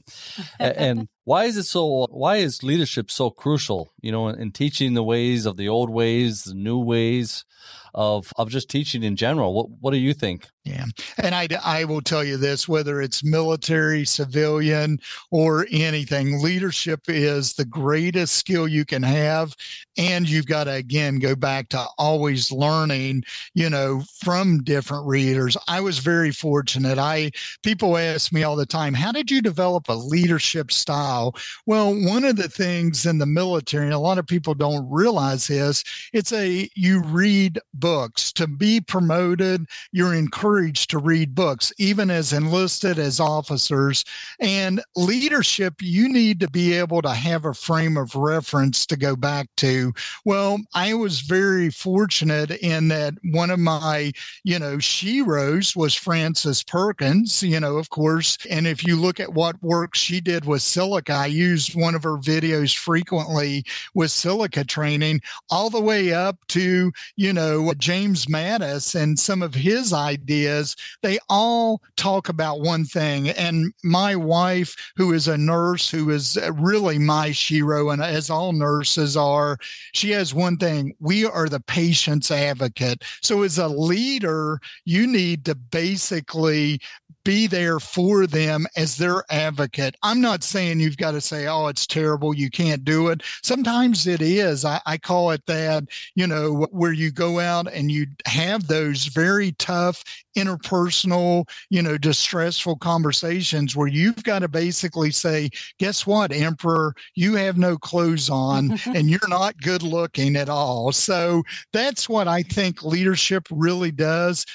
And 0.59 1.09
why 1.29 1.45
is 1.45 1.59
it 1.59 1.64
so? 1.64 2.07
Why 2.11 2.37
is 2.37 2.62
leadership 2.62 3.11
so 3.11 3.29
crucial? 3.29 3.93
You 4.01 4.12
know, 4.12 4.29
in, 4.29 4.41
in 4.41 4.51
teaching 4.51 4.95
the 4.95 5.03
ways 5.03 5.45
of 5.45 5.59
the 5.59 5.69
old 5.69 5.91
ways, 5.91 6.45
the 6.45 6.55
new 6.55 6.79
ways 6.79 7.45
of 7.93 8.33
of 8.38 8.49
just 8.49 8.71
teaching 8.71 9.03
in 9.03 9.14
general. 9.14 9.53
What 9.53 9.69
what 9.83 9.91
do 9.91 9.99
you 9.99 10.14
think? 10.14 10.49
Yeah. 10.69 10.85
And 11.17 11.35
I, 11.35 11.49
I 11.65 11.85
will 11.85 12.03
tell 12.03 12.23
you 12.23 12.37
this 12.37 12.69
whether 12.69 13.01
it's 13.01 13.25
military, 13.25 14.05
civilian, 14.05 15.01
or 15.31 15.67
anything, 15.71 16.43
leadership 16.43 17.01
is 17.09 17.55
the 17.55 17.65
greatest 17.65 18.35
skill 18.35 18.69
you 18.69 18.85
can 18.85 19.03
have. 19.03 19.57
And 19.97 20.29
you've 20.29 20.47
got 20.47 20.65
to, 20.65 20.73
again, 20.73 21.21
go 21.21 21.35
back 21.35 21.71
to 21.71 21.87
always 21.97 22.53
learning, 22.53 23.25
you 23.55 23.71
know, 23.71 24.03
from 24.23 24.63
different 24.63 25.07
readers. 25.07 25.57
I 25.69 25.81
was 25.81 26.01
very 26.01 26.33
fortunate. 26.33 26.99
I, 26.99 27.31
people 27.63 27.97
ask 27.97 28.31
me 28.31 28.43
all 28.43 28.57
the 28.57 28.67
time, 28.67 28.93
how 28.93 29.11
did 29.11 29.31
you 29.31 29.41
develop 29.41 29.89
a 29.89 29.95
leadership 29.95 30.71
style? 30.71 31.35
Well, 31.65 31.95
one 31.95 32.25
of 32.25 32.37
the 32.37 32.49
things 32.49 33.07
in 33.07 33.19
the 33.19 33.27
military, 33.27 33.87
and 33.87 33.95
a 33.95 33.99
lot 33.99 34.19
of 34.19 34.27
people 34.27 34.53
don't 34.53 34.87
realize 34.91 35.47
this, 35.47 35.83
it's 36.13 36.33
a, 36.33 36.69
you 36.75 37.01
read 37.05 37.59
books 37.73 38.33
to 38.35 38.47
be 38.47 38.83
promoted, 38.83 39.67
you're 39.93 40.15
encouraged 40.15 40.58
encouraged 40.59 40.90
to 40.90 40.99
read 40.99 41.35
books, 41.35 41.73
even 41.79 42.11
as 42.11 42.33
enlisted 42.33 42.99
as 42.99 43.21
officers. 43.21 44.05
And 44.40 44.83
leadership, 44.97 45.75
you 45.81 46.09
need 46.09 46.40
to 46.40 46.51
be 46.51 46.75
able 46.75 47.01
to 47.03 47.11
have 47.11 47.44
a 47.44 47.55
frame 47.55 47.97
of 47.97 48.14
reference 48.16 48.85
to 48.87 48.97
go 48.97 49.14
back 49.14 49.49
to. 49.59 49.92
Well, 50.25 50.59
I 50.75 50.94
was 50.94 51.21
very 51.21 51.71
fortunate 51.71 52.51
in 52.51 52.88
that 52.88 53.14
one 53.31 53.51
of 53.51 53.61
my, 53.61 54.12
you 54.42 54.59
know, 54.59 54.79
sheroes 54.79 55.77
was 55.77 55.94
Frances 55.94 56.64
Perkins, 56.64 57.42
you 57.42 57.61
know, 57.61 57.77
of 57.77 57.90
course. 57.90 58.37
And 58.51 58.66
if 58.66 58.85
you 58.85 58.97
look 58.97 59.21
at 59.21 59.35
what 59.35 59.62
work 59.62 59.94
she 59.94 60.21
did 60.21 60.44
with 60.44 60.62
silica, 60.62 61.12
I 61.12 61.27
used 61.27 61.81
one 61.81 61.94
of 61.94 62.03
her 62.03 62.16
videos 62.16 62.77
frequently 62.77 63.64
with 63.94 64.11
silica 64.11 64.64
training, 64.64 65.21
all 65.51 65.71
the 65.71 65.81
way 65.81 66.12
up 66.12 66.37
to, 66.49 66.92
you 67.16 67.33
know, 67.33 67.73
James 67.79 68.27
Mattis 68.27 69.01
and 69.01 69.18
some 69.18 69.42
of 69.42 69.55
his 69.55 69.92
ideas 69.92 70.48
is 70.49 70.75
they 71.03 71.19
all 71.29 71.81
talk 71.97 72.29
about 72.29 72.61
one 72.61 72.85
thing. 72.85 73.31
And 73.31 73.73
my 73.85 74.17
wife, 74.17 74.75
who 74.97 75.13
is 75.13 75.29
a 75.29 75.39
nurse, 75.39 75.91
who 75.91 76.11
is 76.11 76.37
uh, 76.37 76.53
really 76.55 76.99
my 76.99 77.31
shero, 77.31 77.93
and 77.93 78.03
as 78.03 78.31
all 78.31 78.53
nurses 78.53 79.17
are, 79.17 79.59
she 79.93 80.11
has 80.11 80.35
one 80.35 80.57
thing 80.57 80.95
we 81.01 81.25
are 81.25 81.49
the 81.49 81.61
patient's 81.61 82.31
advocate. 82.31 83.05
So, 83.23 83.43
as 83.43 83.59
a 83.59 83.69
leader, 83.69 84.61
you 84.85 85.07
need 85.07 85.45
to 85.45 85.55
basically 85.55 86.81
be 87.29 87.47
there 87.47 87.79
for 87.79 88.27
them 88.27 88.67
as 88.75 88.97
their 88.97 89.23
advocate. 89.29 89.95
I'm 90.03 90.19
not 90.23 90.43
saying 90.43 90.81
you've 90.81 90.97
got 90.97 91.11
to 91.11 91.21
say, 91.21 91.47
oh, 91.47 91.67
it's 91.67 91.87
terrible, 91.87 92.33
you 92.33 92.49
can't 92.49 92.87
do 92.87 93.09
it. 93.09 93.23
Sometimes 93.43 94.07
it 94.07 94.23
is. 94.23 94.64
I, 94.64 94.81
I 94.87 94.97
call 94.97 95.33
it 95.33 95.45
that, 95.45 95.85
you 96.14 96.27
know, 96.27 96.67
where 96.71 96.95
you 96.95 97.11
go 97.11 97.38
out 97.38 97.71
and 97.71 97.93
you 97.93 98.07
have 98.25 98.67
those 98.67 99.05
very 99.09 99.53
tough 99.59 100.03
interpersonal, 100.38 101.47
you 101.69 101.83
know, 101.83 101.99
distressful 101.99 102.77
conversations 102.77 103.77
where 103.77 103.88
you've 103.88 104.25
got 104.25 104.38
to 104.38 104.49
basically 104.49 105.11
say, 105.11 105.51
guess 105.79 106.07
what, 106.07 106.33
Emperor, 106.33 106.95
you 107.14 107.35
have 107.35 107.59
no 107.59 107.77
clothes 107.77 108.31
on 108.31 108.79
and 108.87 109.11
you're 109.11 109.21
not 109.29 109.61
good 109.61 109.83
looking 109.83 110.35
at 110.35 110.49
all. 110.49 110.93
So 110.93 111.43
that's 111.75 112.09
what 112.09 112.27
I 112.27 112.43
think 112.43 112.83
leadership 112.83 113.47
really 113.51 113.91
does 113.91 114.47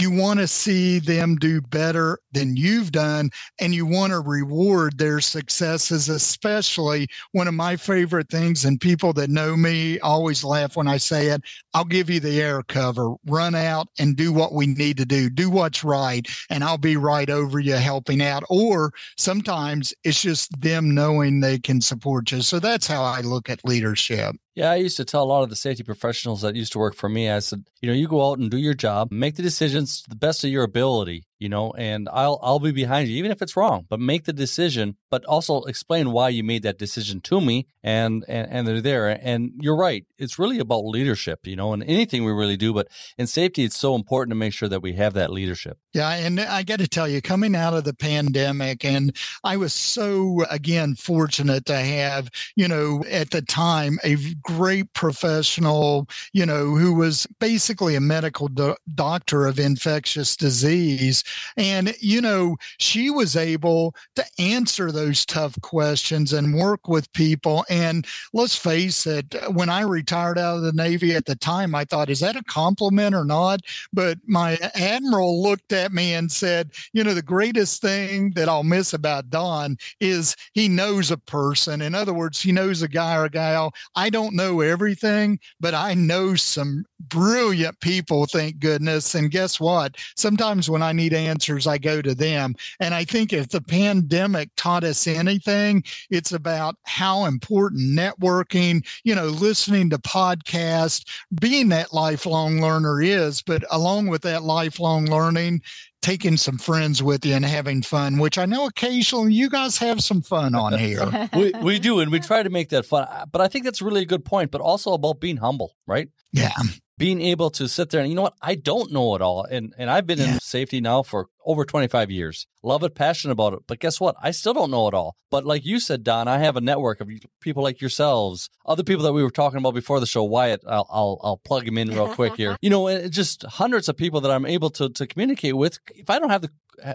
you 0.00 0.10
want 0.10 0.40
to 0.40 0.48
see 0.48 0.98
them 0.98 1.36
do 1.36 1.60
better 1.60 2.18
than 2.32 2.56
you've 2.56 2.92
done 2.92 3.30
and 3.60 3.74
you 3.74 3.86
want 3.86 4.12
to 4.12 4.20
reward 4.20 4.98
their 4.98 5.20
successes 5.20 6.08
especially 6.08 7.06
one 7.32 7.48
of 7.48 7.54
my 7.54 7.76
favorite 7.76 8.28
things 8.28 8.64
and 8.64 8.80
people 8.80 9.12
that 9.12 9.30
know 9.30 9.56
me 9.56 9.98
always 10.00 10.44
laugh 10.44 10.76
when 10.76 10.88
i 10.88 10.96
say 10.96 11.28
it 11.28 11.42
i'll 11.74 11.84
give 11.84 12.10
you 12.10 12.20
the 12.20 12.40
air 12.40 12.62
cover. 12.62 13.14
Run 13.26 13.54
out 13.54 13.88
and 13.98 14.16
do 14.16 14.32
what 14.32 14.52
we 14.52 14.66
need 14.66 14.96
to 14.98 15.04
do. 15.04 15.28
Do 15.28 15.50
what's 15.50 15.84
right 15.84 16.26
and 16.48 16.64
i'll 16.64 16.78
be 16.78 16.96
right 16.96 17.28
over 17.28 17.60
you 17.60 17.74
helping 17.74 18.22
out. 18.22 18.44
Or 18.48 18.92
sometimes 19.16 19.92
it's 20.04 20.22
just 20.22 20.58
them 20.60 20.94
knowing 20.94 21.40
they 21.40 21.58
can 21.58 21.80
support 21.80 22.32
you. 22.32 22.42
So 22.42 22.58
that's 22.58 22.86
how 22.86 23.02
i 23.02 23.20
look 23.20 23.50
at 23.50 23.64
leadership. 23.64 24.36
Yeah, 24.54 24.70
I 24.70 24.76
used 24.76 24.96
to 24.96 25.04
tell 25.04 25.22
a 25.22 25.24
lot 25.24 25.42
of 25.42 25.50
the 25.50 25.56
safety 25.56 25.82
professionals 25.82 26.42
that 26.42 26.56
used 26.56 26.72
to 26.72 26.78
work 26.78 26.94
for 26.94 27.08
me, 27.08 27.30
I 27.30 27.38
said, 27.38 27.64
you 27.80 27.88
know, 27.88 27.94
you 27.94 28.08
go 28.08 28.30
out 28.30 28.38
and 28.38 28.50
do 28.50 28.58
your 28.58 28.74
job, 28.74 29.10
make 29.10 29.36
the 29.36 29.42
decisions 29.42 30.02
to 30.02 30.10
the 30.10 30.16
best 30.16 30.44
of 30.44 30.50
your 30.50 30.64
ability 30.64 31.24
you 31.40 31.48
know, 31.48 31.72
and 31.72 32.08
I'll 32.12 32.38
I'll 32.42 32.60
be 32.60 32.70
behind 32.70 33.08
you 33.08 33.16
even 33.16 33.32
if 33.32 33.40
it's 33.40 33.56
wrong, 33.56 33.86
but 33.88 33.98
make 33.98 34.24
the 34.24 34.32
decision, 34.32 34.96
but 35.10 35.24
also 35.24 35.62
explain 35.62 36.12
why 36.12 36.28
you 36.28 36.44
made 36.44 36.62
that 36.62 36.78
decision 36.78 37.20
to 37.22 37.40
me 37.40 37.66
and 37.82 38.24
and, 38.28 38.46
and 38.52 38.68
they're 38.68 38.82
there. 38.82 39.08
And 39.08 39.52
you're 39.58 39.76
right. 39.76 40.04
It's 40.18 40.38
really 40.38 40.58
about 40.58 40.84
leadership, 40.84 41.46
you 41.46 41.56
know, 41.56 41.72
and 41.72 41.82
anything 41.82 42.24
we 42.24 42.32
really 42.32 42.58
do, 42.58 42.74
but 42.74 42.88
in 43.16 43.26
safety 43.26 43.64
it's 43.64 43.78
so 43.78 43.94
important 43.94 44.32
to 44.32 44.36
make 44.36 44.52
sure 44.52 44.68
that 44.68 44.82
we 44.82 44.92
have 44.92 45.14
that 45.14 45.32
leadership. 45.32 45.78
Yeah, 45.94 46.10
and 46.10 46.38
I 46.38 46.62
got 46.62 46.78
to 46.80 46.86
tell 46.86 47.08
you 47.08 47.22
coming 47.22 47.56
out 47.56 47.74
of 47.74 47.84
the 47.84 47.94
pandemic 47.94 48.84
and 48.84 49.16
I 49.42 49.56
was 49.56 49.72
so 49.72 50.44
again 50.50 50.94
fortunate 50.94 51.64
to 51.66 51.76
have, 51.76 52.28
you 52.54 52.68
know, 52.68 53.02
at 53.10 53.30
the 53.30 53.40
time 53.40 53.98
a 54.04 54.16
great 54.42 54.92
professional, 54.92 56.06
you 56.34 56.44
know, 56.44 56.74
who 56.76 56.94
was 56.94 57.26
basically 57.40 57.96
a 57.96 58.00
medical 58.00 58.48
do- 58.48 58.76
doctor 58.94 59.46
of 59.46 59.58
infectious 59.58 60.36
disease 60.36 61.24
and, 61.56 61.94
you 62.00 62.20
know, 62.20 62.56
she 62.78 63.10
was 63.10 63.36
able 63.36 63.94
to 64.16 64.24
answer 64.38 64.90
those 64.90 65.24
tough 65.26 65.60
questions 65.60 66.32
and 66.32 66.54
work 66.54 66.88
with 66.88 67.12
people. 67.12 67.64
And 67.68 68.06
let's 68.32 68.56
face 68.56 69.06
it, 69.06 69.34
when 69.52 69.68
I 69.68 69.82
retired 69.82 70.38
out 70.38 70.58
of 70.58 70.62
the 70.62 70.72
Navy 70.72 71.14
at 71.14 71.26
the 71.26 71.36
time, 71.36 71.74
I 71.74 71.84
thought, 71.84 72.10
is 72.10 72.20
that 72.20 72.36
a 72.36 72.44
compliment 72.44 73.14
or 73.14 73.24
not? 73.24 73.60
But 73.92 74.18
my 74.26 74.56
admiral 74.74 75.42
looked 75.42 75.72
at 75.72 75.92
me 75.92 76.14
and 76.14 76.30
said, 76.30 76.70
you 76.92 77.04
know, 77.04 77.14
the 77.14 77.22
greatest 77.22 77.80
thing 77.80 78.30
that 78.34 78.48
I'll 78.48 78.64
miss 78.64 78.92
about 78.92 79.30
Don 79.30 79.76
is 80.00 80.36
he 80.52 80.68
knows 80.68 81.10
a 81.10 81.18
person. 81.18 81.82
In 81.82 81.94
other 81.94 82.14
words, 82.14 82.40
he 82.40 82.52
knows 82.52 82.82
a 82.82 82.88
guy 82.88 83.16
or 83.16 83.24
a 83.24 83.30
gal. 83.30 83.72
I 83.94 84.10
don't 84.10 84.34
know 84.34 84.60
everything, 84.60 85.38
but 85.60 85.74
I 85.74 85.94
know 85.94 86.34
some 86.34 86.84
brilliant 87.08 87.80
people, 87.80 88.26
thank 88.26 88.58
goodness. 88.58 89.14
And 89.14 89.30
guess 89.30 89.58
what? 89.58 89.96
Sometimes 90.16 90.68
when 90.70 90.82
I 90.82 90.92
need 90.92 91.12
answers, 91.12 91.66
I 91.66 91.78
go 91.78 92.02
to 92.02 92.14
them. 92.14 92.54
And 92.78 92.94
I 92.94 93.04
think 93.04 93.32
if 93.32 93.48
the 93.48 93.60
pandemic 93.60 94.50
taught 94.56 94.84
us 94.84 95.06
anything, 95.06 95.82
it's 96.10 96.32
about 96.32 96.76
how 96.84 97.24
important 97.24 97.82
networking, 97.82 98.86
you 99.04 99.14
know, 99.14 99.26
listening 99.26 99.90
to 99.90 99.98
podcasts, 99.98 101.04
being 101.40 101.68
that 101.70 101.92
lifelong 101.92 102.60
learner 102.60 103.00
is. 103.02 103.42
But 103.42 103.64
along 103.70 104.08
with 104.08 104.22
that 104.22 104.42
lifelong 104.42 105.06
learning, 105.06 105.62
taking 106.02 106.36
some 106.36 106.56
friends 106.56 107.02
with 107.02 107.26
you 107.26 107.34
and 107.34 107.44
having 107.44 107.82
fun, 107.82 108.18
which 108.18 108.38
I 108.38 108.46
know 108.46 108.66
occasionally 108.66 109.34
you 109.34 109.50
guys 109.50 109.76
have 109.78 110.02
some 110.02 110.22
fun 110.22 110.54
on 110.54 110.78
here. 110.78 111.28
we, 111.34 111.52
we 111.62 111.78
do, 111.80 112.00
and 112.00 112.10
we 112.10 112.20
try 112.20 112.42
to 112.42 112.50
make 112.50 112.70
that 112.70 112.86
fun. 112.86 113.06
But 113.30 113.40
I 113.40 113.48
think 113.48 113.64
that's 113.64 113.82
really 113.82 114.02
a 114.02 114.06
good 114.06 114.24
point, 114.24 114.50
but 114.50 114.60
also 114.60 114.92
about 114.92 115.20
being 115.20 115.36
humble, 115.36 115.74
right? 115.86 116.08
Yeah 116.32 116.52
being 117.00 117.22
able 117.22 117.50
to 117.50 117.66
sit 117.66 117.90
there 117.90 118.00
and 118.00 118.10
you 118.10 118.14
know 118.14 118.22
what? 118.22 118.36
I 118.42 118.54
don't 118.54 118.92
know 118.92 119.14
it 119.14 119.22
all. 119.22 119.44
And 119.44 119.74
and 119.78 119.90
i've 119.90 120.06
been 120.06 120.18
yeah. 120.18 120.34
in 120.34 120.40
safety 120.40 120.80
now 120.80 121.02
for 121.02 121.26
over 121.44 121.64
25 121.64 122.10
years. 122.10 122.46
Love 122.62 122.84
it 122.84 122.94
passionate 122.94 123.32
about 123.32 123.54
it. 123.54 123.60
But 123.66 123.80
guess 123.80 123.98
what? 123.98 124.14
I 124.22 124.30
still 124.30 124.52
don't 124.52 124.70
know 124.70 124.86
it 124.86 124.94
all. 124.94 125.16
But 125.30 125.46
like 125.46 125.64
you 125.64 125.80
said 125.80 126.04
don 126.04 126.28
i 126.28 126.38
have 126.38 126.56
a 126.56 126.60
network 126.60 127.00
of 127.00 127.08
people 127.40 127.62
like 127.62 127.80
yourselves 127.80 128.50
other 128.66 128.84
people 128.84 129.04
that 129.04 129.14
we 129.14 129.22
were 129.22 129.30
talking 129.30 129.58
about 129.58 129.74
before 129.74 129.98
the 129.98 130.06
show 130.06 130.22
wyatt 130.22 130.60
i'll 130.66 130.86
i'll, 130.90 131.20
I'll 131.22 131.36
plug 131.38 131.66
him 131.66 131.78
in 131.78 131.88
real 131.88 132.14
quick 132.14 132.36
here. 132.36 132.56
You 132.62 132.70
know 132.70 133.08
just 133.08 133.42
hundreds 133.44 133.88
of 133.88 133.96
people 133.96 134.20
that 134.20 134.30
i'm 134.30 134.46
able 134.46 134.70
to 134.70 134.90
to 134.90 135.06
communicate 135.06 135.56
with. 135.56 135.78
If 135.94 136.10
i 136.10 136.18
don't 136.18 136.30
have 136.30 136.42
the 136.42 136.50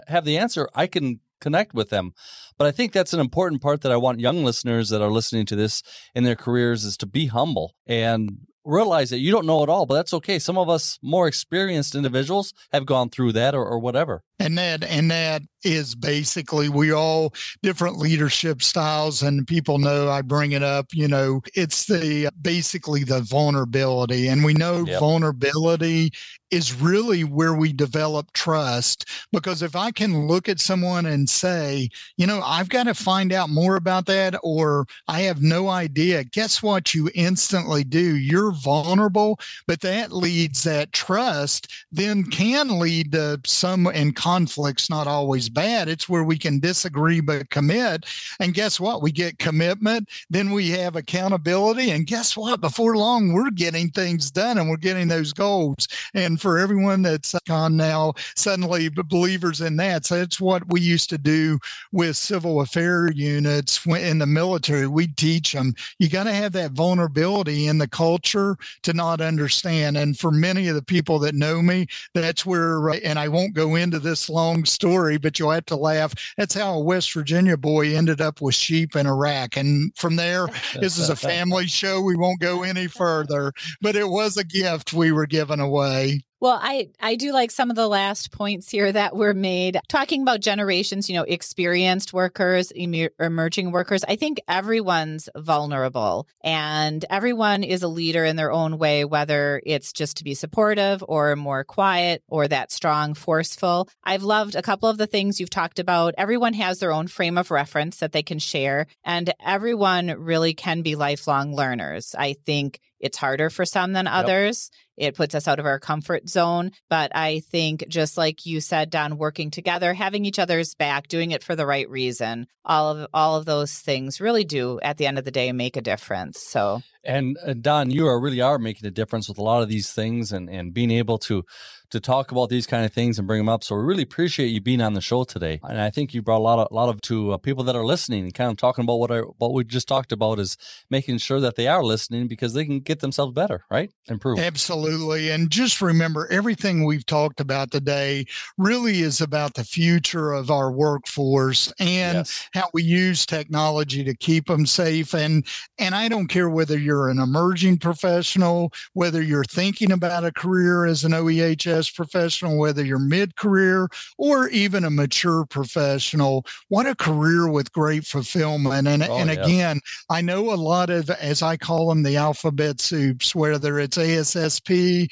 have 0.06 0.24
the 0.24 0.38
answer 0.38 0.68
i 0.74 0.86
can 0.86 1.20
connect 1.40 1.74
with 1.74 1.90
them. 1.90 2.12
But 2.58 2.66
I 2.66 2.72
think 2.72 2.92
that's 2.92 3.12
an 3.12 3.20
important 3.20 3.60
part 3.60 3.82
that 3.82 3.92
I 3.92 3.96
want 3.96 4.20
young 4.20 4.44
listeners 4.44 4.88
that 4.88 5.02
are 5.02 5.10
listening 5.10 5.46
to 5.46 5.56
this 5.56 5.82
in 6.14 6.24
their 6.24 6.36
careers 6.36 6.84
is 6.84 6.96
to 6.98 7.06
be 7.06 7.26
humble. 7.26 7.74
And 7.86 8.46
realize 8.66 9.10
that 9.10 9.18
you 9.18 9.32
don't 9.32 9.46
know 9.46 9.62
it 9.62 9.68
all, 9.68 9.86
but 9.86 9.94
that's 9.94 10.12
okay. 10.14 10.38
Some 10.38 10.58
of 10.58 10.68
us 10.68 10.98
more 11.02 11.28
experienced 11.28 11.94
individuals 11.94 12.52
have 12.72 12.84
gone 12.84 13.08
through 13.08 13.32
that 13.32 13.54
or, 13.54 13.64
or 13.64 13.78
whatever. 13.78 14.22
And 14.38 14.58
that 14.58 14.84
and 14.84 15.10
that 15.10 15.42
is 15.64 15.94
basically 15.94 16.68
we 16.68 16.92
all 16.92 17.34
different 17.62 17.98
leadership 17.98 18.62
styles 18.62 19.22
and 19.22 19.46
people 19.46 19.78
know 19.78 20.08
I 20.08 20.22
bring 20.22 20.52
it 20.52 20.62
up, 20.62 20.86
you 20.92 21.08
know, 21.08 21.40
it's 21.54 21.86
the 21.86 22.30
basically 22.40 23.02
the 23.02 23.20
vulnerability. 23.20 24.28
And 24.28 24.44
we 24.44 24.54
know 24.54 24.84
yep. 24.86 25.00
vulnerability 25.00 26.12
is 26.52 26.80
really 26.80 27.24
where 27.24 27.54
we 27.54 27.72
develop 27.72 28.32
trust 28.32 29.08
because 29.32 29.62
if 29.62 29.74
I 29.74 29.90
can 29.90 30.28
look 30.28 30.48
at 30.48 30.60
someone 30.60 31.06
and 31.06 31.28
say, 31.28 31.88
you 32.16 32.26
know, 32.26 32.40
I've 32.44 32.68
got 32.68 32.84
to 32.84 32.94
find 32.94 33.32
out 33.32 33.50
more 33.50 33.74
about 33.74 34.06
that 34.06 34.36
or 34.44 34.86
I 35.08 35.22
have 35.22 35.42
no 35.42 35.68
idea, 35.68 36.22
guess 36.22 36.62
what 36.62 36.94
you 36.94 37.10
instantly 37.14 37.82
do? 37.82 38.16
You're 38.16 38.52
vulnerable, 38.52 39.40
but 39.66 39.80
that 39.80 40.12
leads 40.12 40.62
that 40.62 40.92
trust 40.92 41.72
then 41.90 42.24
can 42.24 42.78
lead 42.78 43.12
to 43.12 43.40
some 43.44 43.86
and 43.88 44.14
conflict's 44.26 44.90
not 44.90 45.06
always 45.06 45.48
bad. 45.48 45.88
It's 45.88 46.08
where 46.08 46.24
we 46.24 46.36
can 46.36 46.58
disagree 46.58 47.20
but 47.20 47.48
commit. 47.50 48.06
And 48.40 48.54
guess 48.54 48.80
what? 48.80 49.00
We 49.00 49.12
get 49.12 49.38
commitment, 49.38 50.08
then 50.30 50.50
we 50.50 50.68
have 50.70 50.96
accountability. 50.96 51.92
And 51.92 52.08
guess 52.08 52.36
what? 52.36 52.60
Before 52.60 52.96
long, 52.96 53.32
we're 53.32 53.50
getting 53.50 53.88
things 53.88 54.32
done 54.32 54.58
and 54.58 54.68
we're 54.68 54.78
getting 54.78 55.06
those 55.06 55.32
goals. 55.32 55.86
And 56.14 56.40
for 56.40 56.58
everyone 56.58 57.02
that's 57.02 57.36
on 57.48 57.76
now, 57.76 58.14
suddenly 58.34 58.88
believers 58.88 59.60
in 59.60 59.76
that. 59.76 60.06
So 60.06 60.16
it's 60.16 60.40
what 60.40 60.64
we 60.72 60.80
used 60.80 61.08
to 61.10 61.18
do 61.18 61.60
with 61.92 62.16
civil 62.16 62.62
affairs 62.62 63.12
units 63.14 63.86
in 63.86 64.18
the 64.18 64.26
military. 64.26 64.88
We 64.88 65.06
teach 65.06 65.52
them 65.52 65.72
you 66.00 66.08
got 66.08 66.24
to 66.24 66.32
have 66.32 66.50
that 66.52 66.72
vulnerability 66.72 67.68
in 67.68 67.78
the 67.78 67.86
culture 67.86 68.56
to 68.82 68.92
not 68.92 69.20
understand. 69.20 69.96
And 69.96 70.18
for 70.18 70.32
many 70.32 70.66
of 70.66 70.74
the 70.74 70.82
people 70.82 71.20
that 71.20 71.36
know 71.36 71.62
me, 71.62 71.86
that's 72.12 72.44
where, 72.44 72.88
and 73.04 73.20
I 73.20 73.28
won't 73.28 73.54
go 73.54 73.76
into 73.76 74.00
this 74.00 74.15
long 74.28 74.64
story, 74.64 75.18
but 75.18 75.38
you'll 75.38 75.50
have 75.50 75.66
to 75.66 75.76
laugh. 75.76 76.14
That's 76.36 76.54
how 76.54 76.74
a 76.74 76.80
West 76.80 77.12
Virginia 77.12 77.56
boy 77.56 77.96
ended 77.96 78.20
up 78.20 78.40
with 78.40 78.54
sheep 78.54 78.96
in 78.96 79.06
Iraq. 79.06 79.56
And 79.56 79.92
from 79.96 80.16
there, 80.16 80.46
this 80.80 80.98
is 80.98 81.08
a 81.08 81.16
family 81.16 81.66
show. 81.66 82.00
We 82.00 82.16
won't 82.16 82.40
go 82.40 82.62
any 82.62 82.86
further, 82.86 83.52
but 83.80 83.96
it 83.96 84.08
was 84.08 84.36
a 84.36 84.44
gift 84.44 84.92
we 84.92 85.12
were 85.12 85.26
giving 85.26 85.60
away. 85.60 86.22
Well, 86.46 86.60
I 86.62 86.90
I 87.00 87.16
do 87.16 87.32
like 87.32 87.50
some 87.50 87.70
of 87.70 87.76
the 87.76 87.88
last 87.88 88.30
points 88.30 88.70
here 88.70 88.92
that 88.92 89.16
were 89.16 89.34
made 89.34 89.80
talking 89.88 90.22
about 90.22 90.38
generations, 90.38 91.10
you 91.10 91.16
know, 91.16 91.24
experienced 91.24 92.12
workers, 92.12 92.70
emerging 92.70 93.72
workers. 93.72 94.04
I 94.06 94.14
think 94.14 94.40
everyone's 94.46 95.28
vulnerable 95.36 96.28
and 96.44 97.04
everyone 97.10 97.64
is 97.64 97.82
a 97.82 97.88
leader 97.88 98.24
in 98.24 98.36
their 98.36 98.52
own 98.52 98.78
way 98.78 99.04
whether 99.04 99.60
it's 99.66 99.92
just 99.92 100.18
to 100.18 100.24
be 100.24 100.34
supportive 100.34 101.02
or 101.08 101.34
more 101.34 101.64
quiet 101.64 102.22
or 102.28 102.46
that 102.46 102.70
strong, 102.70 103.14
forceful. 103.14 103.88
I've 104.04 104.22
loved 104.22 104.54
a 104.54 104.62
couple 104.62 104.88
of 104.88 104.98
the 104.98 105.08
things 105.08 105.40
you've 105.40 105.50
talked 105.50 105.80
about. 105.80 106.14
Everyone 106.16 106.54
has 106.54 106.78
their 106.78 106.92
own 106.92 107.08
frame 107.08 107.38
of 107.38 107.50
reference 107.50 107.96
that 107.96 108.12
they 108.12 108.22
can 108.22 108.38
share 108.38 108.86
and 109.02 109.34
everyone 109.44 110.14
really 110.16 110.54
can 110.54 110.82
be 110.82 110.94
lifelong 110.94 111.56
learners. 111.56 112.14
I 112.16 112.34
think 112.34 112.78
it's 113.00 113.18
harder 113.18 113.50
for 113.50 113.64
some 113.64 113.92
than 113.92 114.06
others. 114.06 114.70
Yep. 114.72 115.08
It 115.08 115.14
puts 115.16 115.34
us 115.34 115.46
out 115.46 115.58
of 115.58 115.66
our 115.66 115.78
comfort 115.78 116.28
zone. 116.28 116.70
But 116.88 117.14
I 117.14 117.40
think, 117.40 117.84
just 117.88 118.16
like 118.16 118.46
you 118.46 118.60
said, 118.60 118.90
Don, 118.90 119.18
working 119.18 119.50
together, 119.50 119.92
having 119.92 120.24
each 120.24 120.38
other's 120.38 120.74
back, 120.74 121.08
doing 121.08 121.32
it 121.32 121.44
for 121.44 121.54
the 121.54 121.66
right 121.66 121.88
reason, 121.90 122.46
all 122.64 122.96
of 122.96 123.06
all 123.12 123.36
of 123.36 123.44
those 123.44 123.74
things 123.74 124.20
really 124.20 124.44
do, 124.44 124.80
at 124.80 124.96
the 124.96 125.06
end 125.06 125.18
of 125.18 125.24
the 125.24 125.30
day, 125.30 125.52
make 125.52 125.76
a 125.76 125.82
difference. 125.82 126.42
So 126.42 126.82
and 127.06 127.38
uh, 127.46 127.54
Don, 127.54 127.90
you 127.90 128.06
are 128.06 128.20
really 128.20 128.40
are 128.40 128.58
making 128.58 128.86
a 128.86 128.90
difference 128.90 129.28
with 129.28 129.38
a 129.38 129.42
lot 129.42 129.62
of 129.62 129.68
these 129.68 129.92
things 129.92 130.32
and, 130.32 130.50
and 130.50 130.74
being 130.74 130.90
able 130.90 131.18
to 131.18 131.44
to 131.90 132.00
talk 132.00 132.32
about 132.32 132.48
these 132.48 132.66
kind 132.66 132.84
of 132.84 132.92
things 132.92 133.18
and 133.18 133.28
bring 133.28 133.38
them 133.38 133.48
up. 133.48 133.62
So 133.62 133.76
we 133.76 133.82
really 133.82 134.02
appreciate 134.02 134.48
you 134.48 134.60
being 134.60 134.80
on 134.80 134.94
the 134.94 135.00
show 135.00 135.24
today. 135.24 135.60
And 135.62 135.80
I 135.80 135.90
think 135.90 136.14
you 136.14 136.22
brought 136.22 136.38
a 136.38 136.42
lot 136.42 136.58
of 136.58 136.68
a 136.70 136.74
lot 136.74 136.88
of 136.88 137.00
to 137.02 137.32
uh, 137.32 137.36
people 137.38 137.64
that 137.64 137.76
are 137.76 137.84
listening 137.84 138.24
and 138.24 138.34
kind 138.34 138.50
of 138.50 138.56
talking 138.56 138.82
about 138.84 138.96
what 138.96 139.10
I, 139.10 139.20
what 139.20 139.52
we 139.52 139.64
just 139.64 139.88
talked 139.88 140.12
about 140.12 140.38
is 140.38 140.56
making 140.90 141.18
sure 141.18 141.40
that 141.40 141.56
they 141.56 141.68
are 141.68 141.84
listening 141.84 142.28
because 142.28 142.54
they 142.54 142.64
can 142.64 142.80
get 142.80 143.00
themselves 143.00 143.32
better, 143.32 143.64
right? 143.70 143.90
Improve. 144.08 144.38
Absolutely. 144.38 145.30
And 145.30 145.50
just 145.50 145.80
remember 145.80 146.26
everything 146.30 146.84
we've 146.84 147.06
talked 147.06 147.40
about 147.40 147.70
today 147.70 148.26
really 148.58 149.00
is 149.00 149.20
about 149.20 149.54
the 149.54 149.64
future 149.64 150.32
of 150.32 150.50
our 150.50 150.72
workforce 150.72 151.72
and 151.78 152.18
yes. 152.18 152.48
how 152.52 152.68
we 152.72 152.82
use 152.82 153.26
technology 153.26 154.02
to 154.04 154.14
keep 154.14 154.46
them 154.46 154.66
safe 154.66 155.14
and 155.14 155.46
and 155.78 155.94
I 155.94 156.08
don't 156.08 156.26
care 156.26 156.48
whether 156.48 156.78
you're 156.78 156.95
you're 156.96 157.10
an 157.10 157.18
emerging 157.18 157.76
professional, 157.76 158.72
whether 158.94 159.20
you're 159.20 159.44
thinking 159.44 159.92
about 159.92 160.24
a 160.24 160.32
career 160.32 160.86
as 160.86 161.04
an 161.04 161.12
OEHS 161.12 161.94
professional, 161.94 162.58
whether 162.58 162.82
you're 162.82 162.98
mid 162.98 163.36
career 163.36 163.88
or 164.16 164.48
even 164.48 164.82
a 164.82 164.90
mature 164.90 165.44
professional, 165.44 166.46
what 166.68 166.86
a 166.86 166.94
career 166.94 167.50
with 167.50 167.70
great 167.72 168.06
fulfillment. 168.06 168.88
And, 168.88 169.02
oh, 169.02 169.16
and 169.18 169.28
yes. 169.28 169.46
again, 169.46 169.80
I 170.08 170.22
know 170.22 170.54
a 170.54 170.56
lot 170.56 170.88
of, 170.88 171.10
as 171.10 171.42
I 171.42 171.58
call 171.58 171.90
them, 171.90 172.02
the 172.02 172.16
alphabet 172.16 172.80
soups, 172.80 173.34
whether 173.34 173.78
it's 173.78 173.98
ASSP, 173.98 175.10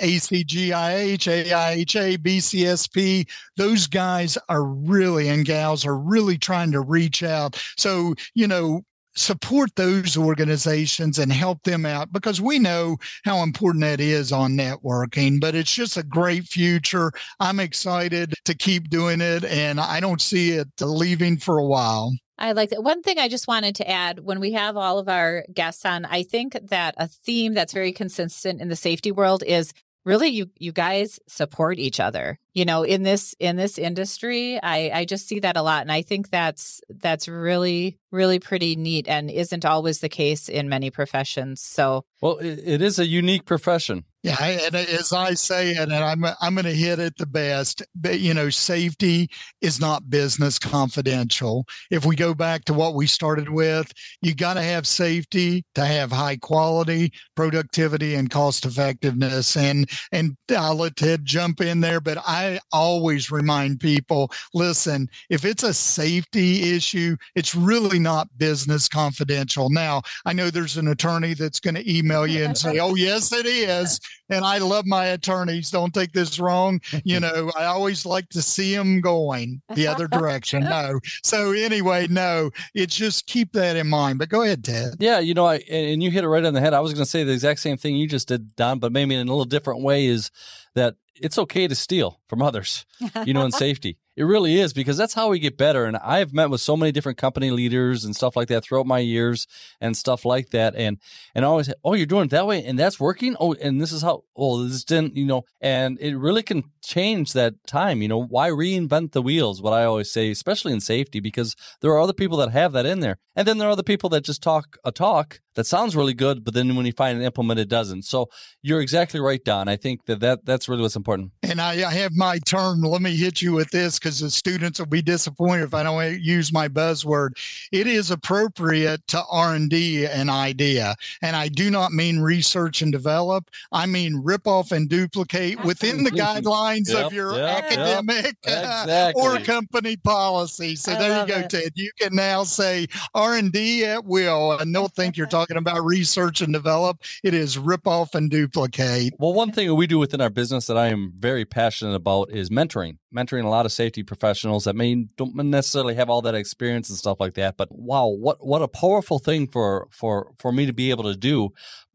ACGIH, 0.00 1.20
AIHA, 1.46 2.18
BCSP, 2.18 3.28
those 3.56 3.86
guys 3.86 4.36
are 4.48 4.64
really, 4.64 5.28
and 5.28 5.44
gals 5.44 5.86
are 5.86 5.96
really 5.96 6.38
trying 6.38 6.72
to 6.72 6.80
reach 6.80 7.22
out. 7.22 7.62
So, 7.76 8.16
you 8.34 8.48
know, 8.48 8.84
support 9.20 9.74
those 9.76 10.16
organizations 10.16 11.18
and 11.18 11.32
help 11.32 11.62
them 11.62 11.84
out 11.84 12.12
because 12.12 12.40
we 12.40 12.58
know 12.58 12.96
how 13.24 13.42
important 13.42 13.82
that 13.82 14.00
is 14.00 14.32
on 14.32 14.52
networking 14.52 15.38
but 15.40 15.54
it's 15.54 15.74
just 15.74 15.96
a 15.96 16.02
great 16.02 16.44
future 16.44 17.12
i'm 17.38 17.60
excited 17.60 18.34
to 18.44 18.54
keep 18.54 18.88
doing 18.88 19.20
it 19.20 19.44
and 19.44 19.78
i 19.78 20.00
don't 20.00 20.22
see 20.22 20.52
it 20.52 20.68
leaving 20.80 21.36
for 21.36 21.58
a 21.58 21.66
while 21.66 22.12
I 22.42 22.52
like 22.52 22.70
that. 22.70 22.82
One 22.82 23.02
thing 23.02 23.18
I 23.18 23.28
just 23.28 23.46
wanted 23.46 23.74
to 23.76 23.90
add 23.90 24.20
when 24.20 24.40
we 24.40 24.52
have 24.52 24.74
all 24.74 24.98
of 24.98 25.10
our 25.10 25.44
guests 25.52 25.84
on, 25.84 26.06
I 26.06 26.22
think 26.22 26.56
that 26.70 26.94
a 26.96 27.06
theme 27.06 27.52
that's 27.52 27.74
very 27.74 27.92
consistent 27.92 28.62
in 28.62 28.68
the 28.68 28.76
safety 28.76 29.12
world 29.12 29.44
is 29.46 29.74
really 30.04 30.28
you 30.28 30.50
you 30.56 30.72
guys 30.72 31.18
support 31.28 31.78
each 31.78 32.00
other. 32.00 32.38
You 32.52 32.64
know 32.64 32.82
in 32.82 33.04
this 33.04 33.34
in 33.38 33.56
this 33.56 33.78
industry 33.78 34.58
i 34.60 34.90
i 34.92 35.04
just 35.04 35.28
see 35.28 35.38
that 35.40 35.56
a 35.56 35.62
lot 35.62 35.82
and 35.82 35.92
i 35.92 36.02
think 36.02 36.30
that's 36.30 36.80
that's 36.88 37.28
really 37.28 37.98
really 38.10 38.40
pretty 38.40 38.74
neat 38.74 39.06
and 39.06 39.30
isn't 39.30 39.64
always 39.64 40.00
the 40.00 40.08
case 40.08 40.48
in 40.48 40.68
many 40.68 40.90
professions 40.90 41.62
so 41.62 42.04
well 42.20 42.38
it, 42.38 42.60
it 42.64 42.82
is 42.82 42.98
a 42.98 43.06
unique 43.06 43.44
profession 43.44 44.04
yeah, 44.22 44.36
and 44.42 44.74
as 44.74 45.14
I 45.14 45.32
say 45.32 45.70
it, 45.70 45.78
and 45.78 45.94
I'm 45.94 46.22
I'm 46.42 46.54
going 46.54 46.66
to 46.66 46.74
hit 46.74 46.98
it 46.98 47.16
the 47.16 47.24
best. 47.24 47.82
But 47.94 48.20
you 48.20 48.34
know, 48.34 48.50
safety 48.50 49.30
is 49.62 49.80
not 49.80 50.10
business 50.10 50.58
confidential. 50.58 51.66
If 51.90 52.04
we 52.04 52.16
go 52.16 52.34
back 52.34 52.66
to 52.66 52.74
what 52.74 52.94
we 52.94 53.06
started 53.06 53.48
with, 53.48 53.90
you 54.20 54.34
got 54.34 54.54
to 54.54 54.62
have 54.62 54.86
safety 54.86 55.64
to 55.74 55.86
have 55.86 56.12
high 56.12 56.36
quality, 56.36 57.14
productivity, 57.34 58.14
and 58.14 58.28
cost 58.28 58.66
effectiveness. 58.66 59.56
And 59.56 59.88
and 60.12 60.36
I'll 60.54 60.76
let 60.76 60.96
Ted 60.96 61.24
jump 61.24 61.62
in 61.62 61.80
there, 61.80 62.00
but 62.00 62.18
I 62.18 62.60
always 62.72 63.30
remind 63.30 63.80
people: 63.80 64.30
listen, 64.52 65.08
if 65.30 65.46
it's 65.46 65.62
a 65.62 65.72
safety 65.72 66.74
issue, 66.74 67.16
it's 67.36 67.54
really 67.54 67.98
not 67.98 68.28
business 68.36 68.86
confidential. 68.86 69.70
Now, 69.70 70.02
I 70.26 70.34
know 70.34 70.50
there's 70.50 70.76
an 70.76 70.88
attorney 70.88 71.32
that's 71.32 71.60
going 71.60 71.76
to 71.76 71.90
email 71.90 72.26
you 72.26 72.44
and 72.44 72.58
say, 72.58 72.80
"Oh, 72.80 72.96
yes, 72.96 73.32
it 73.32 73.46
is." 73.46 73.98
And 74.28 74.44
I 74.44 74.58
love 74.58 74.86
my 74.86 75.06
attorneys. 75.06 75.70
Don't 75.70 75.92
take 75.92 76.12
this 76.12 76.38
wrong. 76.38 76.80
You 77.04 77.20
know, 77.20 77.50
I 77.56 77.64
always 77.64 78.06
like 78.06 78.28
to 78.30 78.42
see 78.42 78.74
them 78.74 79.00
going 79.00 79.60
the 79.74 79.86
other 79.86 80.08
direction. 80.08 80.64
No. 80.64 81.00
So 81.22 81.52
anyway, 81.52 82.06
no, 82.08 82.50
it's 82.74 82.94
just 82.94 83.26
keep 83.26 83.52
that 83.52 83.76
in 83.76 83.88
mind. 83.88 84.18
But 84.18 84.28
go 84.28 84.42
ahead, 84.42 84.64
Ted. 84.64 84.94
Yeah, 84.98 85.18
you 85.20 85.34
know, 85.34 85.46
I 85.46 85.56
and 85.70 86.02
you 86.02 86.10
hit 86.10 86.24
it 86.24 86.28
right 86.28 86.44
on 86.44 86.54
the 86.54 86.60
head. 86.60 86.74
I 86.74 86.80
was 86.80 86.92
going 86.92 87.04
to 87.04 87.10
say 87.10 87.24
the 87.24 87.32
exact 87.32 87.60
same 87.60 87.76
thing 87.76 87.96
you 87.96 88.08
just 88.08 88.28
did, 88.28 88.54
Don, 88.56 88.78
but 88.78 88.92
maybe 88.92 89.14
in 89.14 89.26
a 89.26 89.30
little 89.30 89.44
different 89.44 89.82
way. 89.82 90.06
Is 90.06 90.30
that 90.74 90.96
it's 91.14 91.38
okay 91.38 91.68
to 91.68 91.74
steal 91.74 92.20
from 92.26 92.42
others, 92.42 92.84
you 93.24 93.34
know, 93.34 93.44
in 93.44 93.52
safety. 93.66 93.98
It 94.16 94.24
really 94.24 94.58
is 94.58 94.72
because 94.72 94.96
that's 94.96 95.14
how 95.14 95.28
we 95.28 95.38
get 95.38 95.56
better. 95.56 95.84
And 95.84 95.96
I've 95.96 96.32
met 96.32 96.50
with 96.50 96.60
so 96.60 96.76
many 96.76 96.92
different 96.92 97.16
company 97.16 97.50
leaders 97.50 98.04
and 98.04 98.14
stuff 98.14 98.36
like 98.36 98.48
that 98.48 98.64
throughout 98.64 98.86
my 98.86 98.98
years 98.98 99.46
and 99.80 99.96
stuff 99.96 100.24
like 100.24 100.50
that. 100.50 100.74
And 100.74 100.98
and 101.34 101.44
I 101.44 101.48
always, 101.48 101.72
oh, 101.84 101.94
you're 101.94 102.06
doing 102.06 102.24
it 102.24 102.30
that 102.30 102.46
way 102.46 102.64
and 102.64 102.78
that's 102.78 103.00
working. 103.00 103.36
Oh, 103.38 103.54
and 103.54 103.80
this 103.80 103.92
is 103.92 104.02
how. 104.02 104.24
Oh, 104.36 104.64
this 104.64 104.84
didn't, 104.84 105.16
you 105.16 105.26
know. 105.26 105.44
And 105.60 105.98
it 106.00 106.16
really 106.16 106.42
can 106.42 106.64
change 106.82 107.32
that 107.32 107.54
time. 107.66 108.02
You 108.02 108.08
know, 108.08 108.22
why 108.22 108.50
reinvent 108.50 109.12
the 109.12 109.22
wheels? 109.22 109.62
What 109.62 109.72
I 109.72 109.84
always 109.84 110.12
say, 110.12 110.30
especially 110.30 110.72
in 110.72 110.80
safety, 110.80 111.20
because 111.20 111.54
there 111.80 111.90
are 111.90 112.00
other 112.00 112.12
people 112.12 112.38
that 112.38 112.50
have 112.50 112.72
that 112.72 112.86
in 112.86 113.00
there, 113.00 113.18
and 113.36 113.46
then 113.46 113.58
there 113.58 113.68
are 113.68 113.72
other 113.72 113.82
people 113.82 114.10
that 114.10 114.24
just 114.24 114.42
talk 114.42 114.76
a 114.84 114.92
talk 114.92 115.40
that 115.60 115.66
sounds 115.66 115.94
really 115.94 116.14
good, 116.14 116.42
but 116.42 116.54
then 116.54 116.74
when 116.74 116.86
you 116.86 116.92
find 116.92 117.18
an 117.18 117.22
implement, 117.22 117.60
it 117.60 117.68
doesn't. 117.68 118.06
So 118.06 118.30
you're 118.62 118.80
exactly 118.80 119.20
right, 119.20 119.44
Don. 119.44 119.68
I 119.68 119.76
think 119.76 120.06
that, 120.06 120.20
that 120.20 120.46
that's 120.46 120.70
really 120.70 120.80
what's 120.80 120.96
important. 120.96 121.32
And 121.42 121.60
I, 121.60 121.86
I 121.86 121.92
have 121.92 122.12
my 122.16 122.38
term. 122.46 122.80
Let 122.80 123.02
me 123.02 123.14
hit 123.14 123.42
you 123.42 123.52
with 123.52 123.70
this 123.70 123.98
because 123.98 124.20
the 124.20 124.30
students 124.30 124.78
will 124.78 124.86
be 124.86 125.02
disappointed 125.02 125.64
if 125.64 125.74
I 125.74 125.82
don't 125.82 126.18
use 126.18 126.50
my 126.50 126.66
buzzword. 126.66 127.32
It 127.72 127.86
is 127.86 128.10
appropriate 128.10 129.06
to 129.08 129.22
R 129.30 129.54
and 129.54 129.68
D 129.68 130.06
an 130.06 130.30
idea, 130.30 130.96
and 131.20 131.36
I 131.36 131.48
do 131.48 131.70
not 131.70 131.92
mean 131.92 132.20
research 132.20 132.80
and 132.80 132.90
develop. 132.90 133.50
I 133.70 133.84
mean 133.84 134.16
rip 134.16 134.46
off 134.46 134.72
and 134.72 134.88
duplicate 134.88 135.62
within 135.62 136.04
the 136.04 136.10
guidelines 136.10 136.88
yep, 136.88 137.04
of 137.04 137.12
your 137.12 137.34
yep, 137.34 137.64
academic 137.64 138.34
yep. 138.46 138.80
Exactly. 138.82 139.22
or 139.22 139.38
company 139.40 139.96
policy. 139.98 140.74
So 140.74 140.92
I 140.92 140.98
there 140.98 141.20
you 141.20 141.26
go, 141.26 141.38
it. 141.40 141.50
Ted. 141.50 141.72
You 141.74 141.90
can 142.00 142.14
now 142.14 142.44
say 142.44 142.86
R 143.14 143.36
and 143.36 143.52
D 143.52 143.84
at 143.84 144.06
will, 144.06 144.52
and 144.52 144.74
they'll 144.74 144.88
think 144.88 145.18
you're 145.18 145.26
talking 145.26 145.49
about 145.56 145.84
research 145.84 146.40
and 146.40 146.52
develop. 146.52 147.02
It 147.22 147.34
is 147.34 147.58
rip 147.58 147.86
off 147.86 148.14
and 148.14 148.30
duplicate. 148.30 149.14
Well, 149.18 149.34
one 149.34 149.52
thing 149.52 149.74
we 149.74 149.86
do 149.86 149.98
within 149.98 150.20
our 150.20 150.30
business 150.30 150.66
that 150.66 150.76
I 150.76 150.88
am 150.88 151.12
very 151.16 151.44
passionate 151.44 151.94
about 151.94 152.30
is 152.30 152.50
mentoring 152.50 152.98
mentoring 153.14 153.44
a 153.44 153.48
lot 153.48 153.66
of 153.66 153.72
safety 153.72 154.02
professionals 154.02 154.64
that 154.64 154.76
may 154.76 154.94
don't 155.16 155.34
necessarily 155.34 155.94
have 155.94 156.08
all 156.08 156.22
that 156.22 156.34
experience 156.34 156.88
and 156.88 156.98
stuff 156.98 157.18
like 157.18 157.34
that 157.34 157.56
but 157.56 157.68
wow 157.72 158.06
what 158.06 158.44
what 158.46 158.62
a 158.62 158.68
powerful 158.68 159.18
thing 159.18 159.48
for 159.48 159.88
for 159.90 160.32
for 160.38 160.52
me 160.52 160.66
to 160.66 160.72
be 160.72 160.90
able 160.90 161.04
to 161.04 161.16
do 161.16 161.50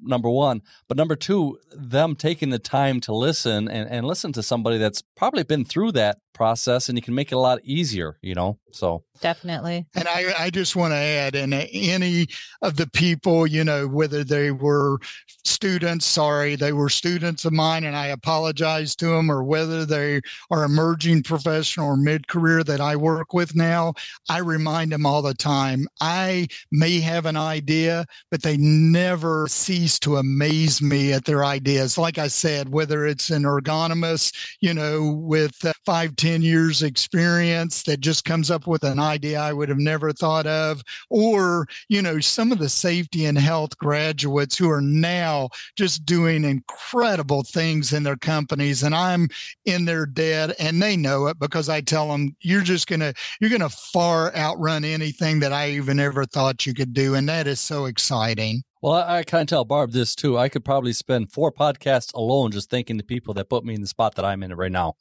number 0.05 0.29
one 0.29 0.61
but 0.87 0.97
number 0.97 1.15
two 1.15 1.57
them 1.71 2.15
taking 2.15 2.49
the 2.49 2.59
time 2.59 2.99
to 3.01 3.13
listen 3.13 3.67
and, 3.67 3.89
and 3.89 4.05
listen 4.05 4.31
to 4.33 4.43
somebody 4.43 4.77
that's 4.77 5.01
probably 5.15 5.43
been 5.43 5.65
through 5.65 5.91
that 5.91 6.17
process 6.35 6.87
and 6.87 6.97
you 6.97 7.01
can 7.01 7.15
make 7.15 7.31
it 7.31 7.35
a 7.35 7.39
lot 7.39 7.59
easier, 7.63 8.17
you 8.21 8.35
know? 8.35 8.59
So 8.71 9.03
definitely. 9.21 9.87
And 9.95 10.07
I, 10.07 10.33
I 10.37 10.49
just 10.49 10.75
want 10.75 10.91
to 10.91 10.97
add, 10.97 11.33
and 11.33 11.53
any 11.53 12.27
of 12.61 12.75
the 12.75 12.87
people, 12.87 13.47
you 13.47 13.63
know, 13.63 13.87
whether 13.87 14.23
they 14.23 14.51
were 14.51 14.99
students, 15.45 16.05
sorry, 16.05 16.57
they 16.57 16.73
were 16.73 16.89
students 16.89 17.45
of 17.45 17.53
mine, 17.53 17.85
and 17.85 17.95
I 17.95 18.07
apologize 18.07 18.95
to 18.97 19.07
them, 19.07 19.31
or 19.31 19.43
whether 19.43 19.85
they 19.85 20.19
are 20.51 20.65
emerging 20.65 21.23
professional 21.23 21.87
or 21.87 21.97
mid 21.97 22.27
career 22.27 22.65
that 22.65 22.81
I 22.81 22.97
work 22.97 23.33
with 23.33 23.55
now, 23.55 23.93
I 24.29 24.39
remind 24.39 24.91
them 24.91 25.05
all 25.05 25.21
the 25.21 25.33
time 25.33 25.87
I 26.01 26.49
may 26.69 26.99
have 26.99 27.25
an 27.25 27.37
idea, 27.37 28.05
but 28.29 28.43
they 28.43 28.57
never 28.57 29.47
cease 29.47 29.94
to 29.99 30.17
amaze 30.17 30.81
me 30.81 31.13
at 31.13 31.25
their 31.25 31.43
ideas. 31.43 31.97
Like 31.97 32.17
I 32.17 32.27
said, 32.27 32.69
whether 32.69 33.05
it's 33.05 33.29
an 33.29 33.43
ergonomist, 33.43 34.55
you 34.62 34.73
know, 34.73 35.13
with 35.21 35.63
uh, 35.65 35.73
five, 35.86 36.15
ten 36.15 36.41
years 36.41 36.84
experience 36.84 37.84
that 37.84 37.99
just 37.99 38.25
comes 38.25 38.51
up 38.51 38.67
with 38.67 38.84
an 38.84 38.99
idea 38.99 39.39
I 39.39 39.53
would 39.53 39.69
have 39.69 39.77
never 39.77 40.12
thought 40.12 40.47
of, 40.47 40.81
or, 41.10 41.67
you 41.89 42.01
know, 42.01 42.19
some 42.19 42.51
of 42.51 42.60
the 42.60 42.69
safety 42.69 43.25
and 43.25 43.38
health 43.38 43.77
graduates 43.77 44.58
who 44.58 44.69
are 44.69 44.81
now 44.81 45.49
just 45.75 46.05
doing 46.05 46.43
incredible 46.43 47.43
things 47.43 47.93
in 47.93 48.03
their 48.03 48.17
companies. 48.17 48.84
And 48.84 48.95
I'm 48.95 49.27
in 49.65 49.86
their 49.86 50.05
debt 50.05 50.55
and 50.60 50.81
they 50.81 50.97
know 50.97 51.27
it 51.27 51.39
because 51.39 51.69
I 51.69 51.81
tell 51.81 52.10
them, 52.10 52.36
you're 52.41 52.62
just 52.62 52.88
going 52.88 53.01
to, 53.01 53.13
you're 53.39 53.49
going 53.49 53.62
to 53.62 53.69
far 53.69 54.36
outrun 54.36 54.84
anything 54.84 55.39
that 55.39 55.53
I 55.53 55.69
even 55.71 55.99
ever 55.99 56.25
thought 56.25 56.65
you 56.65 56.73
could 56.73 56.93
do. 56.93 57.15
And 57.15 57.27
that 57.29 57.47
is 57.47 57.60
so 57.60 57.86
exciting. 57.86 58.63
Well, 58.85 58.93
I, 58.93 59.17
I 59.17 59.23
kind 59.23 59.41
of 59.41 59.47
tell 59.47 59.65
Barb 59.65 59.93
this 59.93 60.13
too. 60.13 60.37
I 60.37 60.47
could 60.47 60.63
probably 60.63 60.93
spend 60.93 61.31
four 61.31 61.51
podcasts 61.51 62.13
alone 62.13 62.51
just 62.51 62.69
thanking 62.69 62.97
the 62.97 63.03
people 63.03 63.33
that 63.33 63.49
put 63.49 63.65
me 63.65 63.73
in 63.73 63.81
the 63.81 63.87
spot 63.87 64.13
that 64.13 64.25
I'm 64.25 64.43
in 64.43 64.53
right 64.53 64.71
now. 64.71 64.93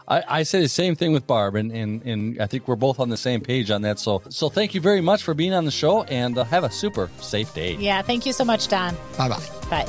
I, 0.08 0.24
I, 0.28 0.44
say 0.44 0.62
the 0.62 0.70
same 0.70 0.96
thing 0.96 1.12
with 1.12 1.28
Barb, 1.28 1.56
and, 1.56 1.72
and, 1.72 2.02
and 2.04 2.42
I 2.42 2.48
think 2.48 2.68
we're 2.68 2.76
both 2.76 3.00
on 3.00 3.10
the 3.10 3.18
same 3.18 3.42
page 3.42 3.72
on 3.72 3.82
that. 3.82 4.00
So, 4.00 4.22
so 4.30 4.50
thank 4.50 4.74
you 4.74 4.82
very 4.82 5.02
much 5.02 5.24
for 5.24 5.34
being 5.34 5.54
on 5.54 5.66
the 5.66 5.72
show, 5.72 6.04
and 6.04 6.38
uh, 6.38 6.44
have 6.46 6.64
a 6.64 6.72
super 6.72 7.10
safe 7.20 7.54
day. 7.54 7.76
Yeah, 7.76 8.02
thank 8.02 8.26
you 8.26 8.34
so 8.34 8.46
much, 8.46 8.68
Don. 8.70 8.96
Bye-bye. 9.18 9.44
Bye. 9.70 9.86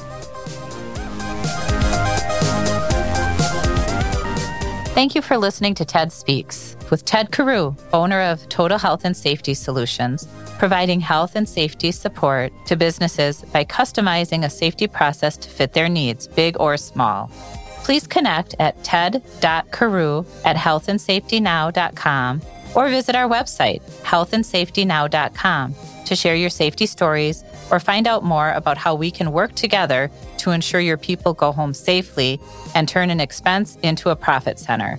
Thank 4.95 5.15
you 5.17 5.23
for 5.23 5.37
listening 5.37 5.75
to 5.75 5.85
TED 5.85 6.13
Speaks 6.13 6.77
with 6.95 7.05
Ted 7.05 7.33
Carew, 7.33 7.75
owner 7.93 8.21
of 8.21 8.49
Total 8.49 8.79
Health 8.79 9.05
and 9.05 9.17
Safety 9.17 9.53
Solutions, 9.53 10.29
providing 10.61 11.01
health 11.01 11.35
and 11.35 11.49
safety 11.49 11.91
support 11.91 12.53
to 12.67 12.77
businesses 12.77 13.43
by 13.53 13.65
customizing 13.65 14.45
a 14.45 14.49
safety 14.49 14.87
process 14.87 15.37
to 15.39 15.49
fit 15.49 15.73
their 15.73 15.89
needs, 15.89 16.29
big 16.29 16.57
or 16.61 16.77
small. 16.77 17.33
Please 17.83 18.07
connect 18.07 18.55
at 18.61 18.85
ted.carew 18.85 20.25
at 20.45 20.55
healthandsafetynow.com 20.55 22.43
or 22.77 22.89
visit 22.89 23.17
our 23.17 23.29
website, 23.29 23.83
healthandsafetynow.com, 24.03 25.75
to 26.07 26.15
share 26.15 26.37
your 26.37 26.51
safety 26.51 26.87
stories 26.87 27.43
or 27.73 27.81
find 27.81 28.07
out 28.07 28.23
more 28.23 28.53
about 28.53 28.79
how 28.79 28.95
we 28.95 29.11
can 29.11 29.33
work 29.33 29.53
together 29.57 30.13
to 30.39 30.53
ensure 30.53 30.81
your 30.81 30.97
people 30.97 31.35
go 31.35 31.51
home 31.51 31.75
safely 31.75 32.39
and 32.77 32.89
turn 32.89 33.11
an 33.11 33.19
expense 33.19 33.79
into 33.83 34.11
a 34.11 34.17
profit 34.17 34.61
center. 34.61 34.97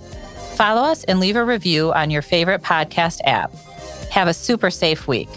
Follow 0.56 0.80
us 0.82 1.04
and 1.04 1.20
leave 1.20 1.36
a 1.36 1.44
review 1.44 1.92
on 1.92 2.10
your 2.10 2.22
favorite 2.22 2.62
podcast 2.62 3.20
app. 3.24 3.54
Have 4.10 4.26
a 4.26 4.32
super 4.32 4.70
safe 4.70 5.06
week. 5.06 5.28